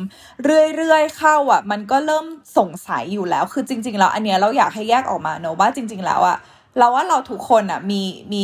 [0.75, 2.25] เรื่อยๆเข้าอะมันก็เริ่ม
[2.57, 6.37] สงสัยอยู่แล้ว คือจริง ๆ แล้วอันเนี้ยเราอยากให้แยกออกมาเนอะว่าจริง ๆ แล้วอะ
[6.77, 8.01] เราว่าเราทุกคนอะมี
[8.33, 8.43] มี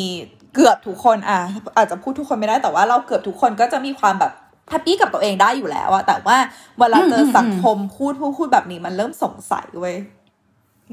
[0.54, 1.40] เกือบทุกคนอะ
[1.78, 4.32] อาจจะพูดทุกคนไม่ได้แต่ว่าเราเกือบทุกคนก็จะมีความแบบ
[4.70, 6.38] แฮปปี้กับตัวเองได้อยู่แล้วอะแต่ว่า
[6.78, 9.96] เวลาเจอสังคมพูดพูดพูดแบบนี้มันเริ่มสงสัยเว้ย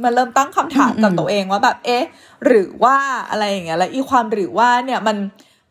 [0.04, 2.04] มันเริ่มตั้งคำถามกับอืมตัวเองว่าแบบ เอ๊ะ
[2.46, 2.96] หรือว่า
[3.30, 5.16] อะไรอย่างเงี้ยแล้วอีความหรือว่าเนี่ยมัน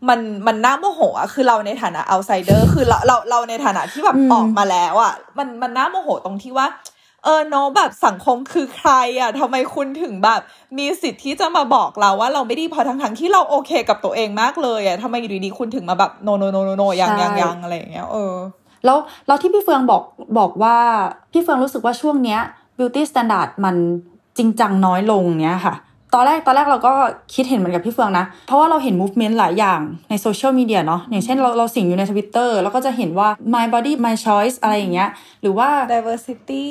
[0.10, 6.68] มันมันน่าโมโหอะคือเราในฐานะเอาไซเดอร์ คือเราเราเราในฐานะที่แบบอืมออกมาแล้วอะมันมันน่าโมโหตรงที่ว่า
[7.24, 10.42] เออ no แบบสังคมคือใครอะทำไมคุณถึงแบบ
[10.78, 18.36] มีสิทธิ์ที่จะมาบอกเราว่าเราไม่ดีพอทั้งทั้งๆที่เราโอเคกับตัวเองมากเลยอะทำไมอยู่ดีๆคุณถึงมาแบบ no no no no no ยังยังยังอะไรอย่างเงี้ยเออ
[18.86, 20.04] แล้วแล้วที่พี่เฟืองบอก
[20.40, 20.78] บอกว่า
[21.32, 22.40] พี่เฟืองรู้สึกว่าช่วงเนี้ย
[22.78, 23.76] beauty standard มัน
[24.38, 25.76] จริงจังน้อยลงเนี้ยค่ะ
[26.14, 26.94] ตอนแรกตอนแรกเราก็
[27.36, 35.10] คิดเห็นเหมือนกับพี่เฟืองนะ เพราะว่าเราเห็น movement หลายอย่างในโซเชียลมีเดียเนาะอย่างเช่นเราเราสิงอยู่ในทวิตเตอร์แล้วก็จะเห็นว่า my body my choice อะไรอย่างเงี้ย
[35.42, 36.68] หรือว่า diversity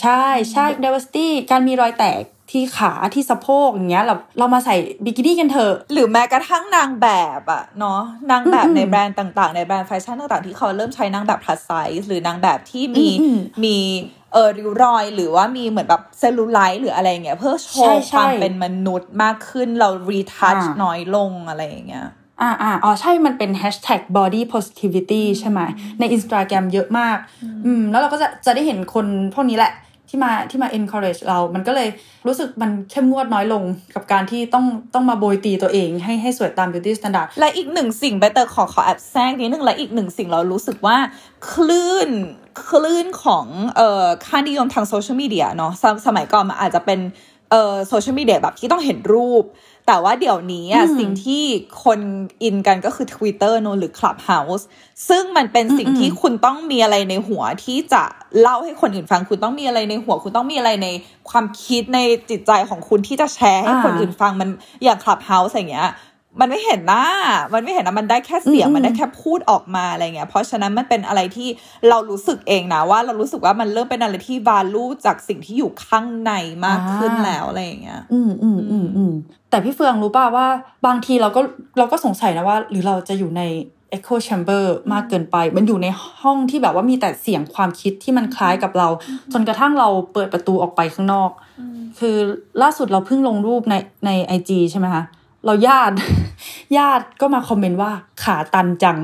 [0.00, 7.08] ใช่ใช่ diversity การมีรอยแตก ที่ขาที่สะโพกอย่างเงี้ยเราเรามาใส่บิกินี่กันเถอะ หรือแม้กระทั่งนางแบ
[7.40, 13.76] บอะเนาะนางแบบอืมในแบรนด์ต่างๆ ในแบรนด์แฟชั่นต่างๆ ที่เขาเริ่มใช้นางแบบ plus size หรือนางแบบที่มีอืมมี
[14.32, 22.06] เออริ้วรอยหรือว่ามีเหมือนแบบเซลลูไลท์หรืออะไรเงี้ยเพื่อโชใช่ใช่ความเป็นมนุษย์มากขึ้นเรา retouch อ่าน้อยลงอะไรอย่างเงี้ย
[22.42, 25.60] อ่าอ่าอ๋อใช่มันเป็น hashtag body positivity ใช่ไหม
[25.98, 27.16] ใน Instagram เยอะมาก
[27.66, 29.72] อืม แล้วเราก็จะจะได้เห็นคนพวกนี้แหละ
[30.10, 31.88] ที่มาที่มา encourage เรา มันก็เลย
[32.26, 33.62] รู้สึกมันเข้มงวดน้อยลง
[33.94, 40.96] กับการที่ต้องต้องมาโบยตีตัวเอง ให้ให้สวยตาม beauty standard และอีกหนึ่งสิ่งใบเตยขอขอแอบแซงนิดนึงและอีกหนึ่งสิ่งเรารู้สึกว่า
[41.50, 42.10] คลื่น
[42.68, 43.46] คลื่นของ
[43.76, 47.00] เอ่อค่านิยมทางโซเชียลมีเดียเนาะสมสมัยก่อนมันอาจจะเป็น
[47.50, 49.44] เอ่อโซเชียลมีเดียแบบที่ต้องเห็นรูป
[49.92, 51.44] แต่ว่าเดี๋ยวนี้อะอืมสิ่งที่
[51.84, 52.00] คน
[52.42, 54.64] อินกันก็คือ Twitter เนอะหรือ Clubhouse
[55.08, 58.02] ซึ่งมันเป็นสิ่งอืมที่คุณต้องมีอะไรในหัวที่จะ
[58.40, 60.88] เล่าให้คนอื่นฟัง คุณต้องมีอะไรในหัว คุณต้องมีอะไรใน
[61.30, 61.98] ความคิดใน
[62.30, 64.48] จิตใจของคุณที่จะแชร์ให้คนอ่าอื่นฟังมัน
[64.84, 65.88] อย่าง Clubhouse อย่างเงี้ย
[66.40, 67.04] มันไม่เห็นหน้า
[67.54, 71.48] มันไม่เห็นนะ มันได้แค่เสียงอืมมันได้แค่พูดออกมาอะไรเงี้ย เพราะฉะนั้นมันเป็นอะไรที่
[71.88, 76.32] เรารู้สึกเองนะว่าเรารู้สึกว่ามันเริ่มเป็นอะไรที่ value จากสิ่งที่อยู่ข้างใน
[76.66, 79.12] มากขึ้นแล้วอะไรอย่างเงี้ย อืมอืมอืมอืม
[79.50, 80.46] แต่พี่เฟืองรู้ป่าว่า
[80.86, 81.40] บางทีเราก็
[81.78, 83.42] เราก็สงสัยนะว่า หรือเราจะอยู่ใน
[83.96, 85.86] echo chamber มากเกินไป มันอยู่ใน
[86.20, 88.88] ห้องที่แบบว่ามีแต่เสียงความคิดที่มันคล้ายกับเรา
[89.32, 91.30] จนกระทั่งเราเปิดประตูออกไปข้างนอก
[91.98, 92.16] คือ
[92.62, 93.74] ล่าสุดเราเพิ่งลงรูปใน
[94.06, 95.04] ในไอจใช่ไหมคะ
[95.46, 95.94] เราญาติ
[96.76, 97.90] ญาติก็มาคอมเมนต์ว่า
[98.22, 98.98] ขาตันจัง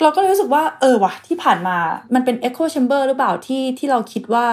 [0.00, 1.76] เราก็เลยรู้สึกว่า เออวะที่ผ่านมา
[2.14, 4.46] มันเป็น echo chamber หรือเปล่าที่ที่เราคิดว่า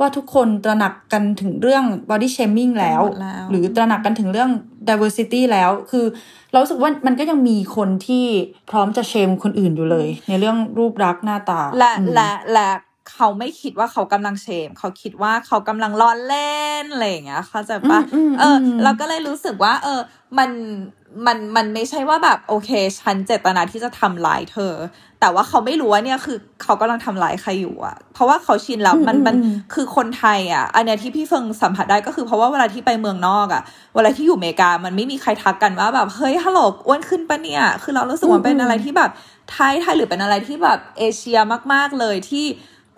[0.00, 4.50] ว่าทุกคนตระหนักกันถึงเรื่อง body shaming แล้วหมดแล้ว หรือตระหนักกันถึงเรื่อง
[4.88, 6.06] diversity แล้ว คือ
[6.52, 8.26] เรารู้สึกว่ามันก็ยังมีคนที่
[8.70, 12.70] พร้อมจะเชมคนอื่นอยู่เลย ในเรื่องรูปลักษณ์หน้าตา และอืมและและ
[13.12, 20.00] เขาไม่คิดว่าเขากำลังเชม เขาคิดว่าเขากำลังล้อเล่นอะไรอย่างเงี้ยเข้าใจปะอืมอืมเอออมเราก็เลยรู้สึกว่า เออ
[20.38, 20.50] มัน
[21.26, 24.74] มันมันไม่ใช่ว่าแบบโอเค ฉันเจตนาที่จะทำร้ายเธอ
[25.20, 33.62] แต่ว่าเขาไม่รู้ว่าเนี่ยคือเขากำลังทำร้ายใครอยู่อะเพราะว่าเขาชินแล้วมันมันอืมคือคนไทยอะอันเนี้ยที่พี่เฟิงสัมผัสได้ก็คือเพราะว่าเวลาที่ไปเมืองนอกอะ
[33.94, 39.10] เวลาที่อยู่อเมริกามันไม่มีใครทักกันว่าแบบเฮ้ยฮัลโหลอ้วนขึ้นปะเนี่ยคือเรารู้สึกว่าเป็นอะไรที่แบบ
[39.52, 41.38] ไทยไทยหรือเป็นอะไรที่แบบเอเชีย
[41.72, 42.46] มาก ๆเลยที่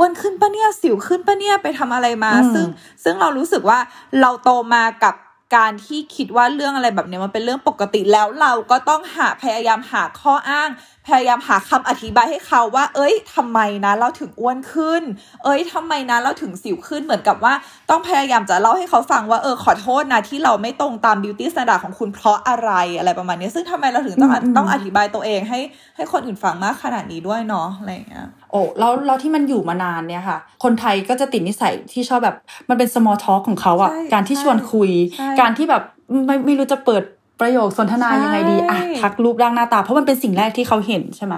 [0.01, 2.67] อ้วนขึ้นปะเนี่ยสิวขึ้นปะเนี่ยไปทำอะไรมาอืมซึ่ง
[3.05, 3.79] ซึ่งเรารู้สึกว่า
[4.21, 5.15] เราโตมากับ
[5.59, 10.69] การที่คิดว่าเรื่องอะไรแบบเนี้ยมันเป็นเรื่องปกติแล้วเราก็ต้องหาพยายามหาข้ออ้าง
[11.07, 15.03] พยายามหาคำอธิบายให้เขาว่า เอ้ยทำไมนะเราถึงอ้วนขึ้น
[15.45, 17.55] เอ้ยทำไมนะเราถึงสิวขึ้นเหมือนกับว่า
[17.91, 25.61] ต้องพยายามจะเล่าให้เขาฟังว่าเออขอโทษนะที่เราไม่ตรงตาม beauty standard ของคุณเพราะอะไรอะไรประมาณนี้ซึ่งทำไมเราถึงต้องอืมอืมต้องอธิบายตัวเองให้
[25.97, 32.37] ให้คนอื่นฟังมากขนาดนี้ด้วยเนาะอะไรอย่างเงี้ย โอ้แล้วแล้วที่มันอยู่มานานเนี่ยค่ะ คนไทยก็จะติดนิสัยที่ชอบแบบ
[32.69, 35.83] มันเป็น small talk ของเขาอะใช่การที่ชวนคุยใช่การที่แบบ
[36.27, 37.03] ไม่ไม่รู้จะเปิด
[37.41, 41.35] ประโยคสนทนาใช่ยังไงดีอะทักรูปร่างหน้าตา เพราะมันเป็นสิ่งแรกที่เขาเห็นใช่ไหม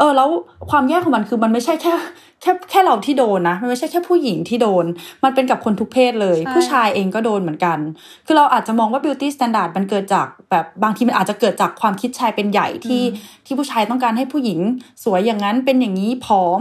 [0.00, 0.30] เออแล้ว
[0.70, 1.94] ความแย่ของมันคือมันไม่ใช่แค่
[2.42, 4.84] แค่แค่เราที่โดนนะ มันไม่ใช่แค่ผู้หญิงที่โดน
[5.24, 7.78] มันเป็นกับคนทุกเพศเลยใช่ผู้ชายเองก็โดนเหมือนกัน
[8.26, 13.02] คือเราอาจจะมองว่า beauty standard มันเกิดจากแบบบางทีมันอาจจะเกิดจากความคิดชายเป็นใหญ่ที่
[13.46, 14.60] ที่ผู้ชายต้องการให้ผู้หญิง
[15.04, 16.60] สวยอย่างนั้นเป็นอย่างนี้ผอม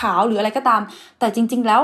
[0.00, 0.80] ขาวหรืออะไรก็ตาม
[1.18, 1.82] แต่จริง ๆ แล้ว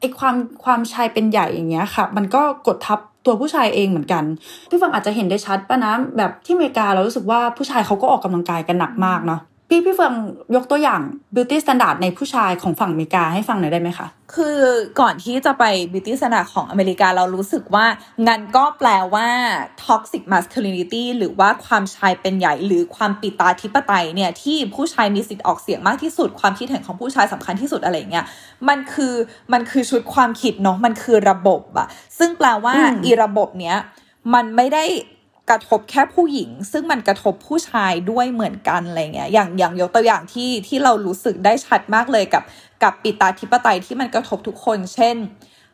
[0.00, 4.24] ไอ้ความความชายเป็นใหญ่อย่างเงี้ยค่ะ มันก็กดทับตัวผู้ชายเองเหมือนกัน
[4.70, 9.40] พี่ฟังอาจจะเห็นได้ชัดป่ะนะแบบที่อเมริกาเรารู้สึกว่าผู้ชายเขาก็ออกกำลังกายกันหนักมากเนาะ
[9.74, 10.14] พี่พี่เฟิง
[10.56, 11.00] ยกตัวอย่าง
[11.34, 14.58] beauty standard ในผู้ชายของฝั่งอเมริกาให้ฟังหน่อยได้ไหมคะ คือ
[15.00, 17.86] ก่อนที่จะไป beauty standard ของอเมริกาเรารู้สึกว่า
[18.28, 19.28] งั้นก็แปลว่า
[19.84, 28.26] toxic masculinity หรือว่าความชายเป็นใหญ่หรือความปิตาธิปไตยเนี่ย ที่ผู้ชายมีสิทธิ์ออกเสียงมากที่สุด ความคิดเห็นของผู้ชายสำคัญที่สุดอะไรอย่างเงี้ย
[28.68, 29.14] มันคือ
[29.52, 33.76] มันคือชุดความคิดเนาะมันคือระบบอะซึ่งแปลว่าอืมอีระบบเนี้ย
[34.34, 34.84] มันไม่ได้
[35.50, 42.42] กระทบแค่ผู้หญิง ซึ่งมันกระทบผู้ชายด้วยเหมือนกันอะไรเงี้ยอย่างอย่างยกตัวอย่างที่ที่เรารู้สึกได้ชัดมากเลยกับ
[42.82, 45.16] กับปิตาธิปไตยที่มันกระทบทุกคน เช่น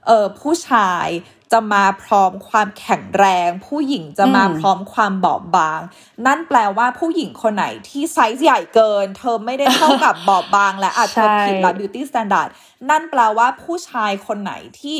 [0.07, 1.09] เออผู้ชาย
[1.53, 5.81] จะมาพร้อมความแข็งแรง ผู้หญิงจะมาอืมพร้อมความบอบบาง
[6.27, 12.49] นั่นแปลว่าผู้หญิงคนไหนที่ไซส์ใหญ่เกิน เธอไม่ได้เท่ากับบอบบางและอาจจะผิดหลัก beauty standard
[12.91, 14.97] นั่นแปลว่าผู้ชายคนไหนที่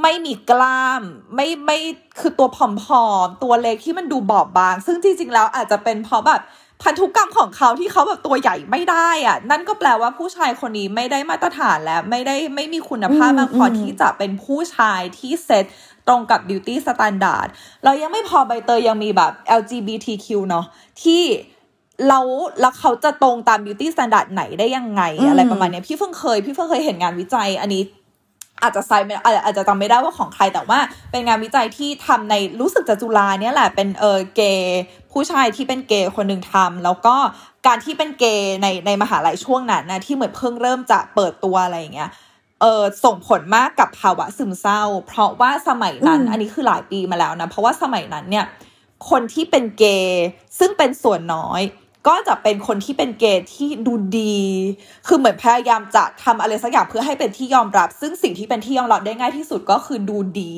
[0.00, 1.02] ไม่มีกล้าม
[1.34, 1.78] ไม่ไม่
[2.20, 2.58] คือตัวผ
[3.04, 6.40] อมๆตัวเล็กที่มันดูบอบบาง ซึ่งจริงๆแล้วอาจจะเป็นเพราะแบบ
[6.82, 15.64] พันธุกรรมของเขาที่เขาแบบตัวใหญ่ไม่ได้อะนั่นก็แปลว่าผู้ชายคนนี้ไม่ได้มาตรฐานและไม่ได้ไม่มีคุณภาพอืมมากพออมที่จะเป็นผู้ชายที่เซ็ต
[16.08, 17.48] ตรงกับ beauty standard
[17.84, 20.66] เรายังไม่พอใบเตยยังมีแบบ LGBTQ เนาะ
[21.02, 21.22] ที่
[22.08, 22.20] เรา
[22.60, 27.82] แล้วเขาจะตรงตาม beauty standard ไหนได้ยังไงอืมอะไรประมาณเนี้ยพี่เพิ่งเคย พี่เพิ่งเคยเห็นงานวิจัย อันนี้
[28.62, 30.78] อาจจะไซไม่อาจอาจจะจำไม่ได้ว่าของใครแต่ว่า
[31.10, 34.80] เป็นงานวิจัยที่ทำในรู้สึกจะจุฬาเนี่ยแหละเป็นเออเกย์
[35.12, 37.14] ผู้ชายที่เป็นเกย์คนหนึ่งทำแล้วก็
[37.66, 42.10] การที่เป็นเกย์ในในมหาลัยช่วงนั้นนะที่เหมือนเพิ่งเริ่มจะเปิดตัวอะไรอย่างเงี้ย
[42.60, 48.44] เออส่งผลมากกับภาวะซึมเศร้า เพราะว่าสมัยนั้นอืมอันนี้คือหลายปีมาแล้วนะ เพราะว่าสมัยนั้นเนี่ย
[49.10, 50.24] คนที่เป็นเกย์
[50.58, 51.62] ซึ่งเป็นส่วนน้อย
[52.08, 54.38] ก็จะเป็นคนที่เป็นเกย์ที่ดูดี
[55.06, 60.54] คือเหมือนพยายามจะทำอะไรสักอย่างเพื่อให้เป็นที่ยอมรับ ซึ่งสิ่งที่เป็นที่ยอมรับได้ง่ายที่สุดก็คือดูดี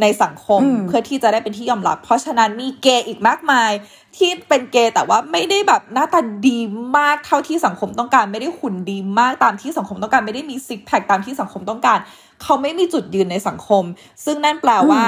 [0.00, 3.70] ในสังคมอืมเพื่อที่จะได้เป็นที่ยอมรับ เพราะฉะนั้นมีเกย์อีกมากมาย
[4.16, 6.58] ที่เป็นเกย์แต่ว่าไม่ได้แบบหน้าตาดี
[6.96, 11.98] มากเท่าที่สังคมต้องการ ไม่ได้หุ่นดีมากตามที่สังคมต้องการ ไม่ได้มีซิกแพคตามที่สังคมต้องการ
[12.42, 13.84] เขาไม่มีจุดยืนในสังคม
[14.24, 15.02] ซึ่งนั่นแปลว่า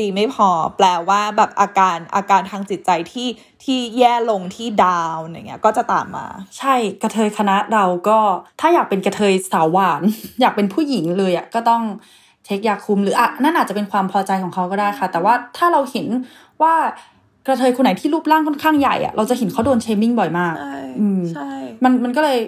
[0.00, 3.28] ดีไม่พอ แปลว่าแบบอาการอาการทางจิตใจที่
[3.64, 6.26] ที่แย่ลงที่ดาวน์อย่างเงี้ย ก็จะตามมา
[6.58, 8.18] ใช่กระเทยคณะเราก็
[8.60, 10.02] ถ้าอยากเป็นกระเทยสาวหวาน
[10.40, 11.82] อยากเป็นผู้หญิงเลยอะก็ต้อง
[12.44, 16.06] เทคยาคุมหรืออะนั่นอาจจะเป็นความพอใจของเขาก็ได้ค่ะ แต่ว่าถ้าเราเห็น
[16.62, 16.74] ว่า
[17.46, 21.50] กระเทยคนไหนที่รูปร่างค่อนข้างใหญ่อะเราจะเห็นเขาโดนเชมิ่งบ่อยมากใช่อืมใช่
[21.84, 22.38] มันมันก็เลย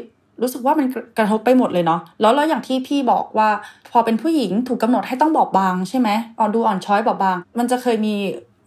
[0.43, 0.87] รู้สึกว่ามัน
[1.19, 3.49] กระทบไปหมดเลยเนาะแล้วแล้วอย่างที่พี่บอกว่า
[3.93, 6.09] พอเป็นผู้หญิงถูกกำหนดให้ต้องบอบบางใช่ไหม
[6.39, 8.15] อ่อนดูอ่อนช้อยบอบบาง มันจะเคยมี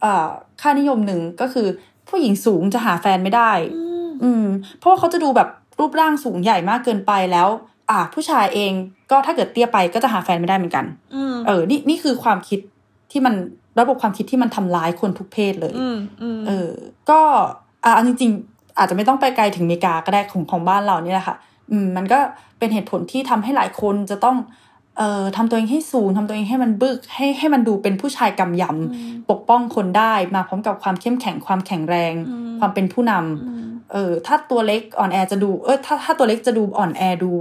[0.01, 0.27] เอ่อ
[0.61, 1.67] ค่านิยมหนึ่งก็คือ
[2.09, 3.51] ผู้หญิงสูงจะหาแฟนไม่ได้
[4.23, 4.45] อืม
[4.77, 5.49] เพราะว่าเขาจะดูแบบ
[5.79, 7.47] รูปร่างสูงใหญ่มากเกินไปแล้ว
[7.89, 8.71] อะผู้ชายเอง
[9.11, 12.59] ก็ถ้าเกิดเตี้ยไปก็จะหาแฟนไม่ได้เหมือนกันอืมเออ นี่นี่คือความคิด
[13.11, 13.33] ที่มัน
[13.79, 16.69] ระบบความคิดที่มันทำร้ายคนทุกเพศเลยอืมอืมเออ
[17.09, 17.19] ก็
[17.83, 21.48] อะเอาจริง ๆ อาจจะไม่ต้องไปไกลถึงอเมริกาก็ได้ของของบ้านเรานี่แหละค่ะอื
[21.85, 22.19] มมันก็
[22.59, 24.37] เป็นเหตุผลที่ทำให้หลายคนจะต้อง
[24.97, 32.13] เอ่อทำตัวเองให้สูงทำตัวเองให้มันบึกให้ให้มันดูเป็นผู้ชายกำยำปกป้องคนได้มาพร้อมกับความเข้มแข็งความแข็งแรง
[32.59, 37.31] ความเป็นผู้นำเออถ้าตัวเล็กอ่อนแอจะดูเออถ้าถ้าตัวเล็กจะดูอ่อนแอดู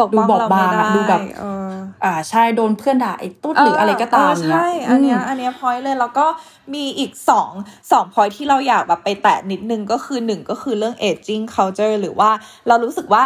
[0.00, 1.68] ปกดูป้องบอบบเราไม่างได้อะดูแบบเออ
[2.04, 6.26] อ่าใช่โดนเพื่อนด่าไอ้ตุ๊ดหรืออะไรก็ตามเออเนี้ยใช่อันเนี้ยมอันเนี้ยพอยเลยแล้วก็
[6.74, 7.50] มีอีกสอง
[7.92, 12.30] สองพอยที่เราอยากแบบไปแตะนิดนึงก็คือหนึ่งก็คือเรื่อง aging culture หรือว่า
[12.68, 13.22] เรารู้สึกว่า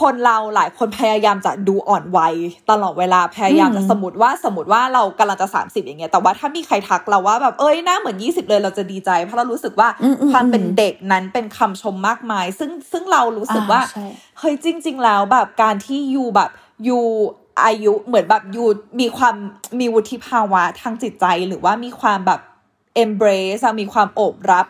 [0.00, 2.34] คนเราหลายคนพยายามจะดูอ่อนวัย
[2.70, 14.06] ตลอดเวลาพยายามจะอืมสมมติว่าสมมติว่าเรากำลังจะ 30 อย่างเงี้ยแต่ว่าถ้ามีใครทักเราว่าแบบเอ้ยหน้าเหมือน 20 เลยเราจะดีใจ เพราะเรารู้สึกว่าอืมอืมความเป็นอืมเด็กนั้นเป็นคำชมมากมาย ซึ่งซึ่งเรารู้สึกว่าอ่าใช่
[14.38, 16.50] เฮ้ยจริง ๆ แล้วแบบการที่ยูแบบ
[16.88, 16.98] ยู
[17.64, 18.64] อายุเหมือนแบบยู
[19.00, 19.34] มีความ
[19.80, 22.40] มีวุฒิภาวะทางจิตใจหรือว่ามีความแบบ
[23.02, 24.66] embrace อะมีความโอบรับ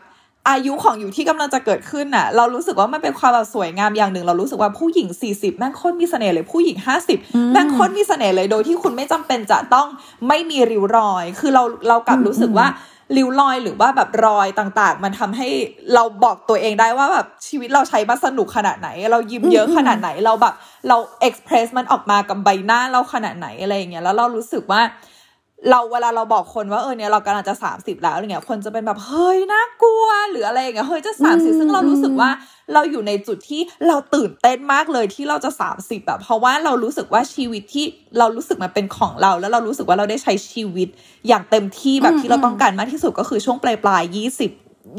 [0.51, 6.79] อายุของอยู่ที่กำลังจะเกิดขึ้นน่ะ เรารู้สึกว่ามันเป็นความแบบสวยงามอย่างหนึ่ง เรารู้สึกว่าผู้หญิง 40แม่งโคตรมีเสน่ห์เลยผู้หญิง
[7.15, 9.87] 50แม่งโคตรมีเสน่ห์เลยโดยที่คุณไม่จำเป็นจะต้อง
[10.29, 12.69] ไม่มีริ้วรอย คือเราเรากลับรู้สึกว่า
[13.17, 15.49] ริ้วรอยหรือว่าแบบรอยต่างๆ มันทำให้
[15.95, 20.55] เราบอกตัวเองได้ว่าแบบชีวิตเราใช้มาสนุกขนาดไหน เรายิ้มเยอะขนาดไหนเราแบบ
[20.89, 24.81] เราเอ็กเพรสมันออกมากับใบหน้าเราขนาดไหนอะไรอย่างเงี้ยแล้วเรารู้สึกว่า
[25.71, 32.31] เราเวลาเราบอกคนว่าเออเนี่ยเรากำลังจะ30แล้วอะไรเงี้ยคนจะเป็นแบบเฮ้ยน่ากลัว หรืออะไรอย่างเงี้ยเฮ้ยจะอืม30ซึ่งเรารู้สึกว่า
[32.73, 37.87] เราอยู่ในจุดที่เราตื่นเต้นมากเลยที่เราจะ30แบบเพราะว่าเรารู้สึกว่าชีวิตที่
[38.19, 40.89] เรารู้สึกมันเป็นของเรา แล้วเรารู้สึกว่าเราได้ใช้ชีวิต
[41.29, 44.51] อย่างเต็มที่แบบที่เราต้องการมากที่สุดก็คือช่วงปลายปลายยี่สิบ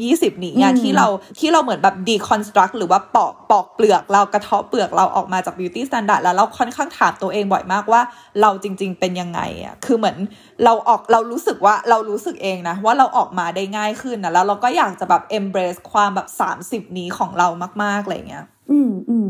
[0.02, 1.06] ยี่สิบนี้อะอืมที่เรา
[1.38, 8.00] ที่เราเหมือนแบบ deconstruct หรือว่าปอกปอกเปลือกเรากระเทาะเปลือกเราออกมาจาก beauty standard แล้วเราค่อนข้างถามตัวเองบ่อยมากว่า
[8.40, 10.16] เราจริง ๆ เป็นยังไงอะคือเหมือน
[10.64, 16.28] เราออกเรารู้สึกว่าเรารู้สึกเองนะ ว่าเราออกมาได้ง่ายขึ้นนะแล้วเราก็อยากจะแบบ embrace ความแบบ
[16.86, 17.48] 30นี้ของเรา
[17.82, 19.28] มากๆอะไรเงี้ย อืมอืม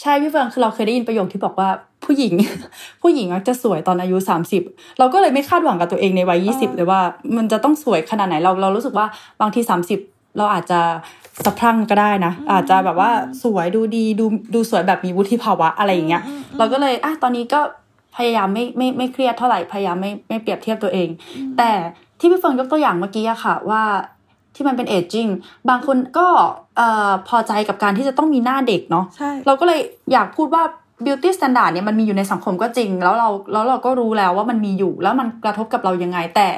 [0.00, 1.68] ใช่พี่เฟิร์นคือเราเคยได้ยินประโยคที่บอกว่า
[2.04, 2.34] ผู้หญิง
[3.02, 4.16] ผู้หญิงมักจะสวยตอนอายุ
[4.58, 7.00] 30 เราก็เลยไม่คาดหวังกับตัวเองในวัย20เลยว่า
[7.36, 9.06] มันจะต้องสวยขนาดไหนเราเรารู้สึกว่า
[9.40, 9.60] บางที
[9.98, 10.80] 30 เราอาจจะ
[11.44, 13.10] สะพรั่งก็ได้นะ อาจจะแบบว่า
[13.42, 16.22] สวยดูดีดูดูสวยแบบมีวุฒิภาวะอะไรอย่างเงี้ย
[16.58, 17.60] เราก็เลยอะตอนนี้ก็
[18.16, 21.08] พยายามไม่ไม่ไม่เครียดเท่าไหร่พยายามไม่ไม่เปรียบเทียบตัวเอง
[21.58, 21.70] แต่
[22.18, 23.82] ที่พี่เฟิร์นยกตัวอย่างเมื่อกี้อะค่ะ ว่า
[24.54, 25.26] ที่มันเป็นเอจจิ้ง
[25.68, 26.26] บางคนก็
[26.76, 29.80] เอ่อพอใจกับการที่จะต้องมีหน้าเด็กเนาะใช่เราก็เลย
[30.12, 30.64] อยากพูดว่า
[31.04, 36.48] beauty standard เนี่ยมันมีอยู่ในสังคมก็จริง แล้วเราแล้วเราก็รู้แล้วว่ามันมีอยู่ แล้วมันกระทบกับเรายังไง แต่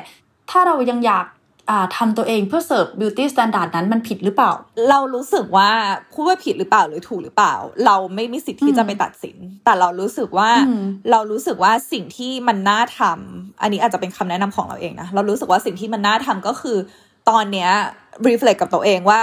[0.50, 1.26] ถ้าเรายังอยาก
[1.70, 4.52] อ่าทำตัวเองเพื่อเสิร์ฟ beauty standard นั้นมันผิดหรือเปล่า
[4.90, 5.70] เรารู้สึกว่า
[6.12, 7.54] พูดว่าผิดหรือเปล่าหรือถูกหรือเปล่า
[7.86, 16.76] เราไม่มีสิทธิ์ที่อืมจะไปตัดสิน แต่เรารู้สึกว่าอืมเรารู้สึกว่าสิ่งที่มันน่าทำอันนี้อาจจะเป็นคำแนะนำของเราเองนะเรารู้สึกว่าสิ่งที่มันน่าทำก็คือ
[17.28, 17.70] ตอนเนี้ย
[18.26, 19.22] reflect กับตัวเองว่า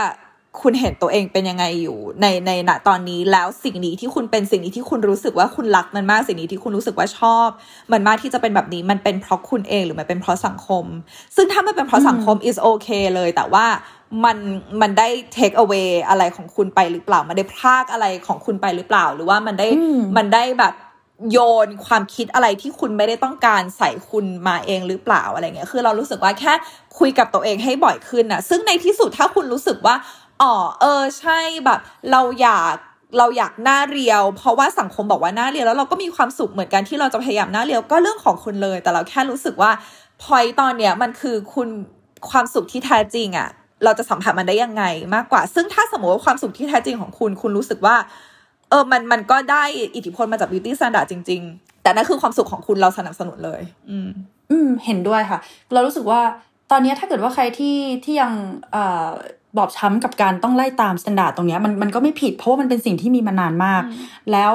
[0.62, 7.48] คุณเห็นตัวเองเป็นยังไงอยู่ในในณตอนนี้แล้วสิ่งนี้ที่คุณเป็นสิ่งนี้ที่คุณรู้สึกว่าคุณรักมันมากสิ่งนี้ที่คุณรู้สึกว่าชอบ
[7.92, 10.86] มันมากที่จะเป็นแบบนี้มันเป็นเพราะคุณเองหรือมันเป็นเพราะสังคม
[11.36, 13.66] ซึ่งถ้ามันเป็นเพราะสังคม is okay เลย แต่ว่า
[14.26, 14.38] มัน
[14.82, 20.74] มันได้ take away อะไรของคุณไปหรือเปล่า มันได้พรากอะไรของคุณไปหรือเปล่า หรือว่ามันได้อืมมันได้แบบ
[21.32, 26.54] โยนความคิดอะไรที่คุณไม่ได้ต้องการใส่คุณมาเองหรือเปล่าอะไรเงี้ย คือเรารู้สึกว่าแค่
[27.00, 29.96] คุยกับตัวเองให้บ่อยขึ้นน่ะซึ่งในที่สุดถ้าคุณรู้สึกว่า
[30.42, 31.80] อ๋อ เออ ใช่แบบ
[32.12, 32.76] เราอยาก
[33.18, 39.72] เราอยากหน้าเรียว เพราะว่าสังคมบอกว่าหน้าเรียวแล้วเราก็มีความสุขเหมือนกันที่เราจะพยายามหน้าเรียวก็เรื่องของคุณเลย แต่เราแค่รู้สึกว่า
[40.22, 41.68] พอยตอนเนี้ยมันคือคุณ
[42.30, 43.50] ความสุขที่แท้จริงอะ
[43.84, 44.84] เราจะสัมผัสมันได้ยังไง
[45.16, 47.96] มากกว่า ซึ่งถ้าสมมติว่าความสุขที่แท้จริงของคุณ คุณรู้สึกว่า
[48.72, 49.64] เออมันมันก็ได้
[49.96, 54.10] อิทธิพลมาจาก beauty standard จริง ๆ แต่นั่นคือความสุขของคุณเราสนับสนุนเลย อืม
[54.52, 55.40] อืม เห็นด้วยค่ะ
[55.74, 56.22] เรารู้สึกว่า
[56.72, 58.32] ตอนนี้ถ้าเกิดว่าใครที่ที่ยัง
[58.72, 59.10] เอ่อ
[59.58, 63.82] บอบช้ำกับการต้องไล่ตาม standard ตรงเนี้ยมันมันก็ไม่ผิดเพราะว่ามันเป็นสิ่งที่มีมานานมาก
[64.32, 64.54] แล้ว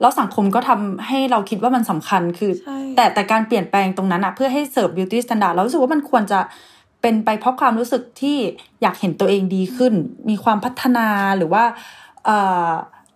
[0.00, 6.40] แล้วสังคมก็ทำให้เราคิดว่ามันสำคัญคือใช่แต่แต่การเปลี่ยนแปลงตรงนั้นอะเพื่อให้ serve beauty standard เรารู้สึกว่ามันควรจะ
[7.02, 8.38] เป็นไปเพราะความรู้สึกที่
[8.82, 9.92] อยากเห็นตัวเองดีขึ้น
[10.30, 11.64] มีความพัฒนาหรือว่า
[12.24, 12.70] เอ่อ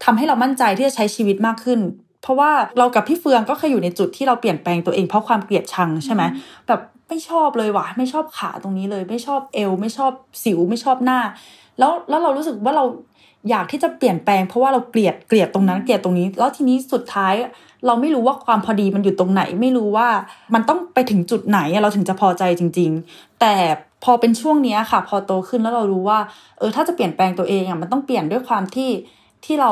[0.04, 1.80] ทำให้เรามั่นใจที่จะใช้ชีวิตมากขึ้น
[2.22, 6.22] เพราะว่าเรากับพี่เฟืองก็เคยอยู่ในจุดที่เราเปลี่ยนแปลงตัวเองเพราะความเกลียดชังใช่ไหม
[6.66, 10.12] แบบไม่ชอบเลยว่ะไม่ชอบขาตรงนี้เลย ไม่ชอบเอว ไม่ชอบ
[10.44, 11.20] สิวไม่ชอบหน้า
[11.78, 12.84] แล้วแล้วเรารู้สึกว่าเรา
[13.50, 17.34] อยากที่จะเปลี่ยนแปลงเพราะว่าเราเกลียดเกลียดตรงนั้นเกลียดตรงนี้ แล้วทีนี้สุดท้าย
[17.86, 20.08] เราไม่รู้ว่าความพอดีมันอยู่ตรงไหน ไม่รู้ว่า
[20.54, 23.54] มันต้องไปถึงจุดไหนอะเราถึงจะพอใจจริง ๆ แต่
[24.04, 26.18] พอเป็นช่วงเนี้ยค่ะ พอโตขึ้นแล้วเรารู้ว่า
[26.58, 28.90] เออถ้าจะเปลี่ยนแปลงตัวเองอะมันต้องเปลี่ยนด้วยความที่
[29.46, 29.70] ที่เรา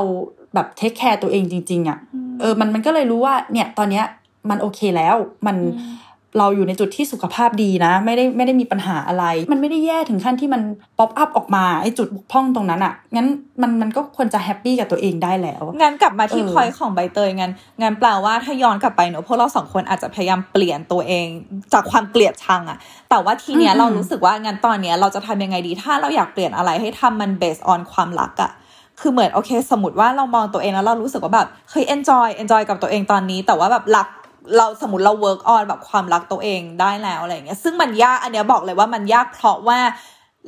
[0.55, 1.99] แบบ take care ตัวเองจริง ๆอะ
[2.41, 4.05] เออมันมันก็เลยรู้ว่า เนี่ยตอนเนี้ย
[4.51, 5.17] มันโอเคแล้ว
[5.47, 5.57] มัน
[6.39, 10.63] เราอยู่ในจุดที่สุขภาพดีนะ ไม่ได้ไม่ได้มีปัญหาอะไร มันไม่ได้แย่ถึงขั้นที่มัน
[10.99, 13.27] pop up ออกมาไอ้จุดบกพร่องตรงนั้นอะงั้น
[13.63, 17.53] มันมันก็ควรจะ happy กับตัวเองได้แล้วงั้นกลับมาที่เออพอยของใบเตยงั้น
[17.83, 21.27] งั้นแปลว่าถ้าย้อนกลับไปเนอะพวกเราสองคนอาจจะพยายามเปลี่ยนตัวเอง
[21.73, 22.79] จากความเกลียดชังอะ
[23.11, 28.53] แต่ว่าทีเนี้ยอืมเรารู้สึกว่างั้นตอนเนี้ยเราจะทำยังไงดี ถ้าเราอยากเปลี่ยนอะไรให้ทำมัน based on ความรักอะ
[29.07, 34.09] คือเหมือนโอเค สมมติว่าเรามองตัวเองแล้วเรารู้สึกว่าแบบเฮ้ย enjoy enjoy กับตัวเองตอนนี้ แต่ว่าแบบรัก
[34.57, 39.79] เราสมมติเรา work on แบบความรักตัวเองได้แล้วอะไรเงี้ยซึ่งมันยากอันเนี้ยบอกเลยว่ามันยากเพราะว่า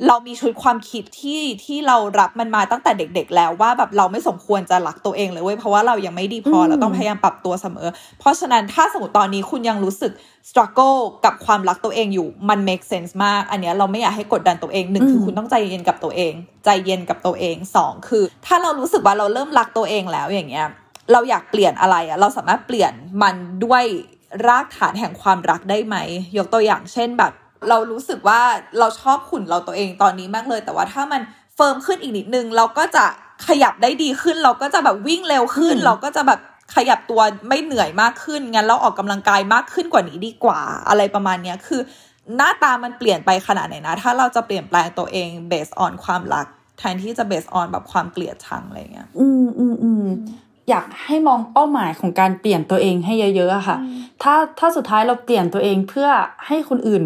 [0.07, 7.87] เรามีชุดความคิดที่ที่เรารับมันมาตั้งแต่เด็ก ๆ แล้วว่าแบบเราไม่สมควรจะรักตัวเองเลยเว้ยเพราะว่าเรายังไม่ดีพออืมเราต้องพยายามปรับตัวเสมอ
[8.19, 10.11] เพราะฉะนั้นถ้าสมมติตอนนี้คุณยังรู้สึก
[10.49, 16.33] struggle กับความรักตัวเองอยู่มัน make sense มาก อันเนี้ยเราไม่อยากให้กดดันตัวเองหนึ่งคือคุณต้องใจเย็นกับตัวเอง
[16.65, 20.67] ใจเย็นกับตัวเองสองคือ ถ้าเรารู้สึกว่าเราเริ่มรักตัวเองแล้วอย่างเงี้ย
[21.11, 23.35] เราอยากเปลี่ยนอะไรอะเราสามารถเปลี่ยนมัน
[23.65, 23.83] ด้วย
[24.47, 25.95] รากฐานแห่งความรักได้ไหม
[26.37, 27.33] ยกตัวอย่างเช่นแบบ
[27.69, 28.41] เรารู้สึกว่า
[28.79, 31.21] เราชอบขุนเราตัวเองตอนนี้มากเลย แต่ว่าถ้ามัน
[31.55, 33.05] เฟิร์มขึ้นอีกนิดนึง เราก็จะ
[33.47, 36.39] ขยับได้ดีขึ้น เราก็จะแบบวิ่งเร็วขึ้นอืมเราก็จะแบบ
[36.75, 41.81] ขยับตัวไม่เหนื่อยมากขึ้น งั้นเราออกกำลังกายมากขึ้นกว่านี้ดีกว่า อะไรประมาณเนี้ยคือ
[42.35, 46.45] หน้าตามันเปลี่ยนไปขนาดไหนนะ ถ้าเราจะเปลี่ยนแปลงตัวเอง based on ความรัก
[46.77, 50.05] แทนที่จะ based on แบบความเกลียดชังอะไรเงี้ย อืมอืมอืม
[50.69, 53.77] อยากให้มองเป้าหมายของการเปลี่ยนตัวเองให้เยอะๆอะค่ะ
[54.23, 56.09] ถ้าถ้าสุดท้ายเราเปลี่ยนตัวเองเพื่อ
[56.47, 57.03] ให้คนอื่น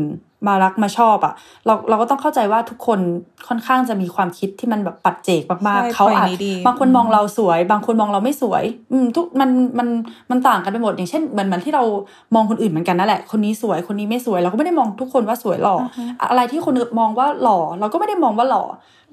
[0.48, 1.34] มารักมาชอบอะ
[1.66, 3.00] เราเราก็ต้องเข้าใจว่าทุกคน
[3.48, 9.88] ค่อนข้างจะมีความคิดที่มันแบบปัจเจกมากใช่ๆเขาอาจ point นี้ดีบางคนมองเราสวย บางคนมองเราไม่สวย อืมทุกมันมัน
[10.32, 11.84] มันต่างกันไปหมดอย่างเช่นเหมือนเหมือนที่เรา
[12.36, 15.76] มองคนอื่นเหมือนกันนั่นแหละคนนี้สวยคนนี้ไม่สวย เราก็ไม่ได้มองทุกคนว่าสวยหล่อ
[16.20, 18.64] ออะไรที่คนอื่นมองว่าหล่อ เราก็ไม่ได้มองว่าหล่อ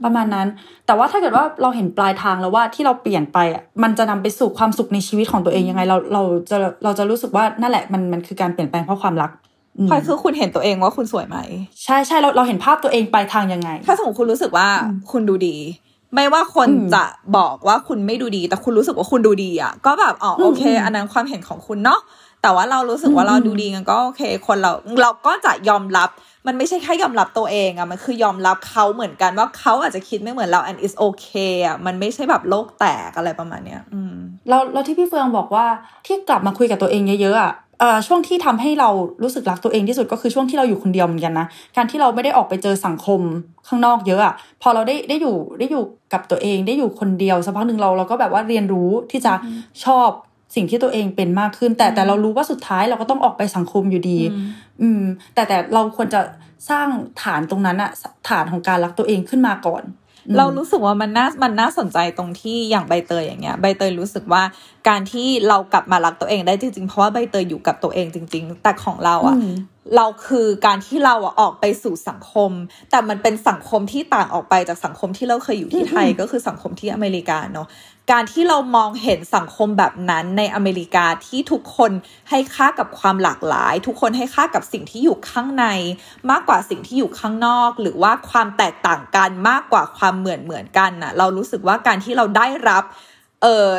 [0.04, 0.48] ประมาณนั้น
[0.86, 9.47] แต่ว่าถ้าเกิดว่าเราเห็นปลายทางแล้วว่าที่เราเปลี่ยนไปอะ มันจะนำไปสู่ความสุขในชีวิตของตัวเองยังไง เราเราจะเราจะรู้สึกว่านั่นแหละมันมันคือการเปลี่ยนแปลงเพราะความรักอืม
[9.88, 11.38] พลอยคือคุณเห็นตัวเองว่าคุณสวยไหม
[11.84, 14.68] ใช่ใช่เราเราเห็นภาพตัวเองปลายทางยังไง ถ้าสมมติคุณรู้สึกว่า
[15.12, 15.56] คุณดูดี
[16.14, 17.04] ไม่ว่าคนอืมจะ
[17.36, 22.00] บอกว่าคุณไม่ดูดี แต่คุณรู้สึกว่าคุณดูดีอะ ก็แบบอ๋อโอเคอืมอันนั้นความเห็นของคุณเนาะ
[22.42, 24.72] แต่ว่าเรารู้สึกว่าอืมเราดูดีกันก็โอเค คนเรา
[25.02, 26.10] เราก็จะยอมรับ
[26.46, 34.14] มันไม่ใช่แค่ยอมรับตัวเองอะมันคือยอมรับเขาเหมือนกันว่าเขาอาจจะคิดไม่เหมือนเรา and is okay อะมันไม่ใช่แบบโลกแตกอะไรประมาณเนี้ย อืม
[34.48, 35.66] แล้วแล้วที่พี่เฟืองบอกว่า
[36.06, 37.67] ที่กลับมาคุยกับตัวเองเยอะๆอะเอ่อ
[38.06, 38.90] ช่วงที่ทำให้เรา
[39.22, 43.20] รู้สึกรักตัวเองที่สุดก็คือช่วงที่เราอยู่คนเดียวเหมือนกันนะ การที่เราไม่ได้ออกไปเจอสังคม
[43.68, 49.32] ข้างนอกเยอะอะพอเราได้ได้อยู่ได้อยู่กับตัวเองได้อยู่คนเดียวสักพักหนึ่งเราเราก็แบบว่าเรียนรู้ที่จะ
[49.84, 50.08] ชอบ
[50.54, 54.48] สิ่งที่ตัวเองเป็นมากขึ้น แต่แต่เรารู้ว่าสุดท้ายเราก็ต้องออกไปสังคมอยู่ดี อืม
[54.82, 55.02] อืม
[55.34, 56.20] แต่แต่เราควรจะ
[56.70, 56.88] สร้าง
[57.22, 57.90] ฐานตรงนั้นอะ
[58.28, 64.42] ฐานของการรักตัวเองขึ้นมาก่อนอืม เรารู้สึกว่ามันน่ามันน่าสนใจตรงที่อย่างใบเตยอย่างเงี้ยใบเตยรู้สึกว่า
[64.88, 69.54] การที่เรากลับมารักตัวเองได้จริงๆ เพราะว่าใบเตยอยู่กับตัวเองจริง ๆ แต่ของเราอะอืม
[69.96, 72.50] เราคือการที่เราอะออกไปสู่สังคม
[72.90, 77.68] แต่มันเป็นสังคมที่ต่างออกไปจากสังคมที่เราเคยอยู่ที่ไทยก็คือสังคมที่อเมริกาเนาะ
[78.10, 81.92] การที่เรามองเห็นสังคมแบบนั้นในอเมริกาที่ทุกคน
[82.30, 85.66] ให้ค่ากับความหลากหลาย ทุกคนให้ค่ากับสิ่งที่อยู่ข้างใน
[86.30, 92.84] มากกว่าสิ่งที่อยู่ข้างนอก หรือว่าความแตกต่างกันมากกว่าความเหมือนเหมือนกันน่ะเรารู้สึกว่าการที่เราได้รับ
[93.42, 93.70] เอ่อ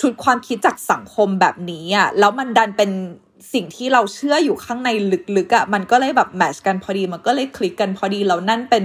[0.00, 2.90] ชุดความคิดจากสังคมแบบนี้อะแล้วมันดันเป็น
[3.52, 4.90] สิ่งที่เราเชื่ออยู่ข้างใน
[5.36, 8.82] ลึกๆอะมันก็เลยแบบแมชกันพอดี มันก็เลยคลิกกันพอดีแล้วนั่นเป็น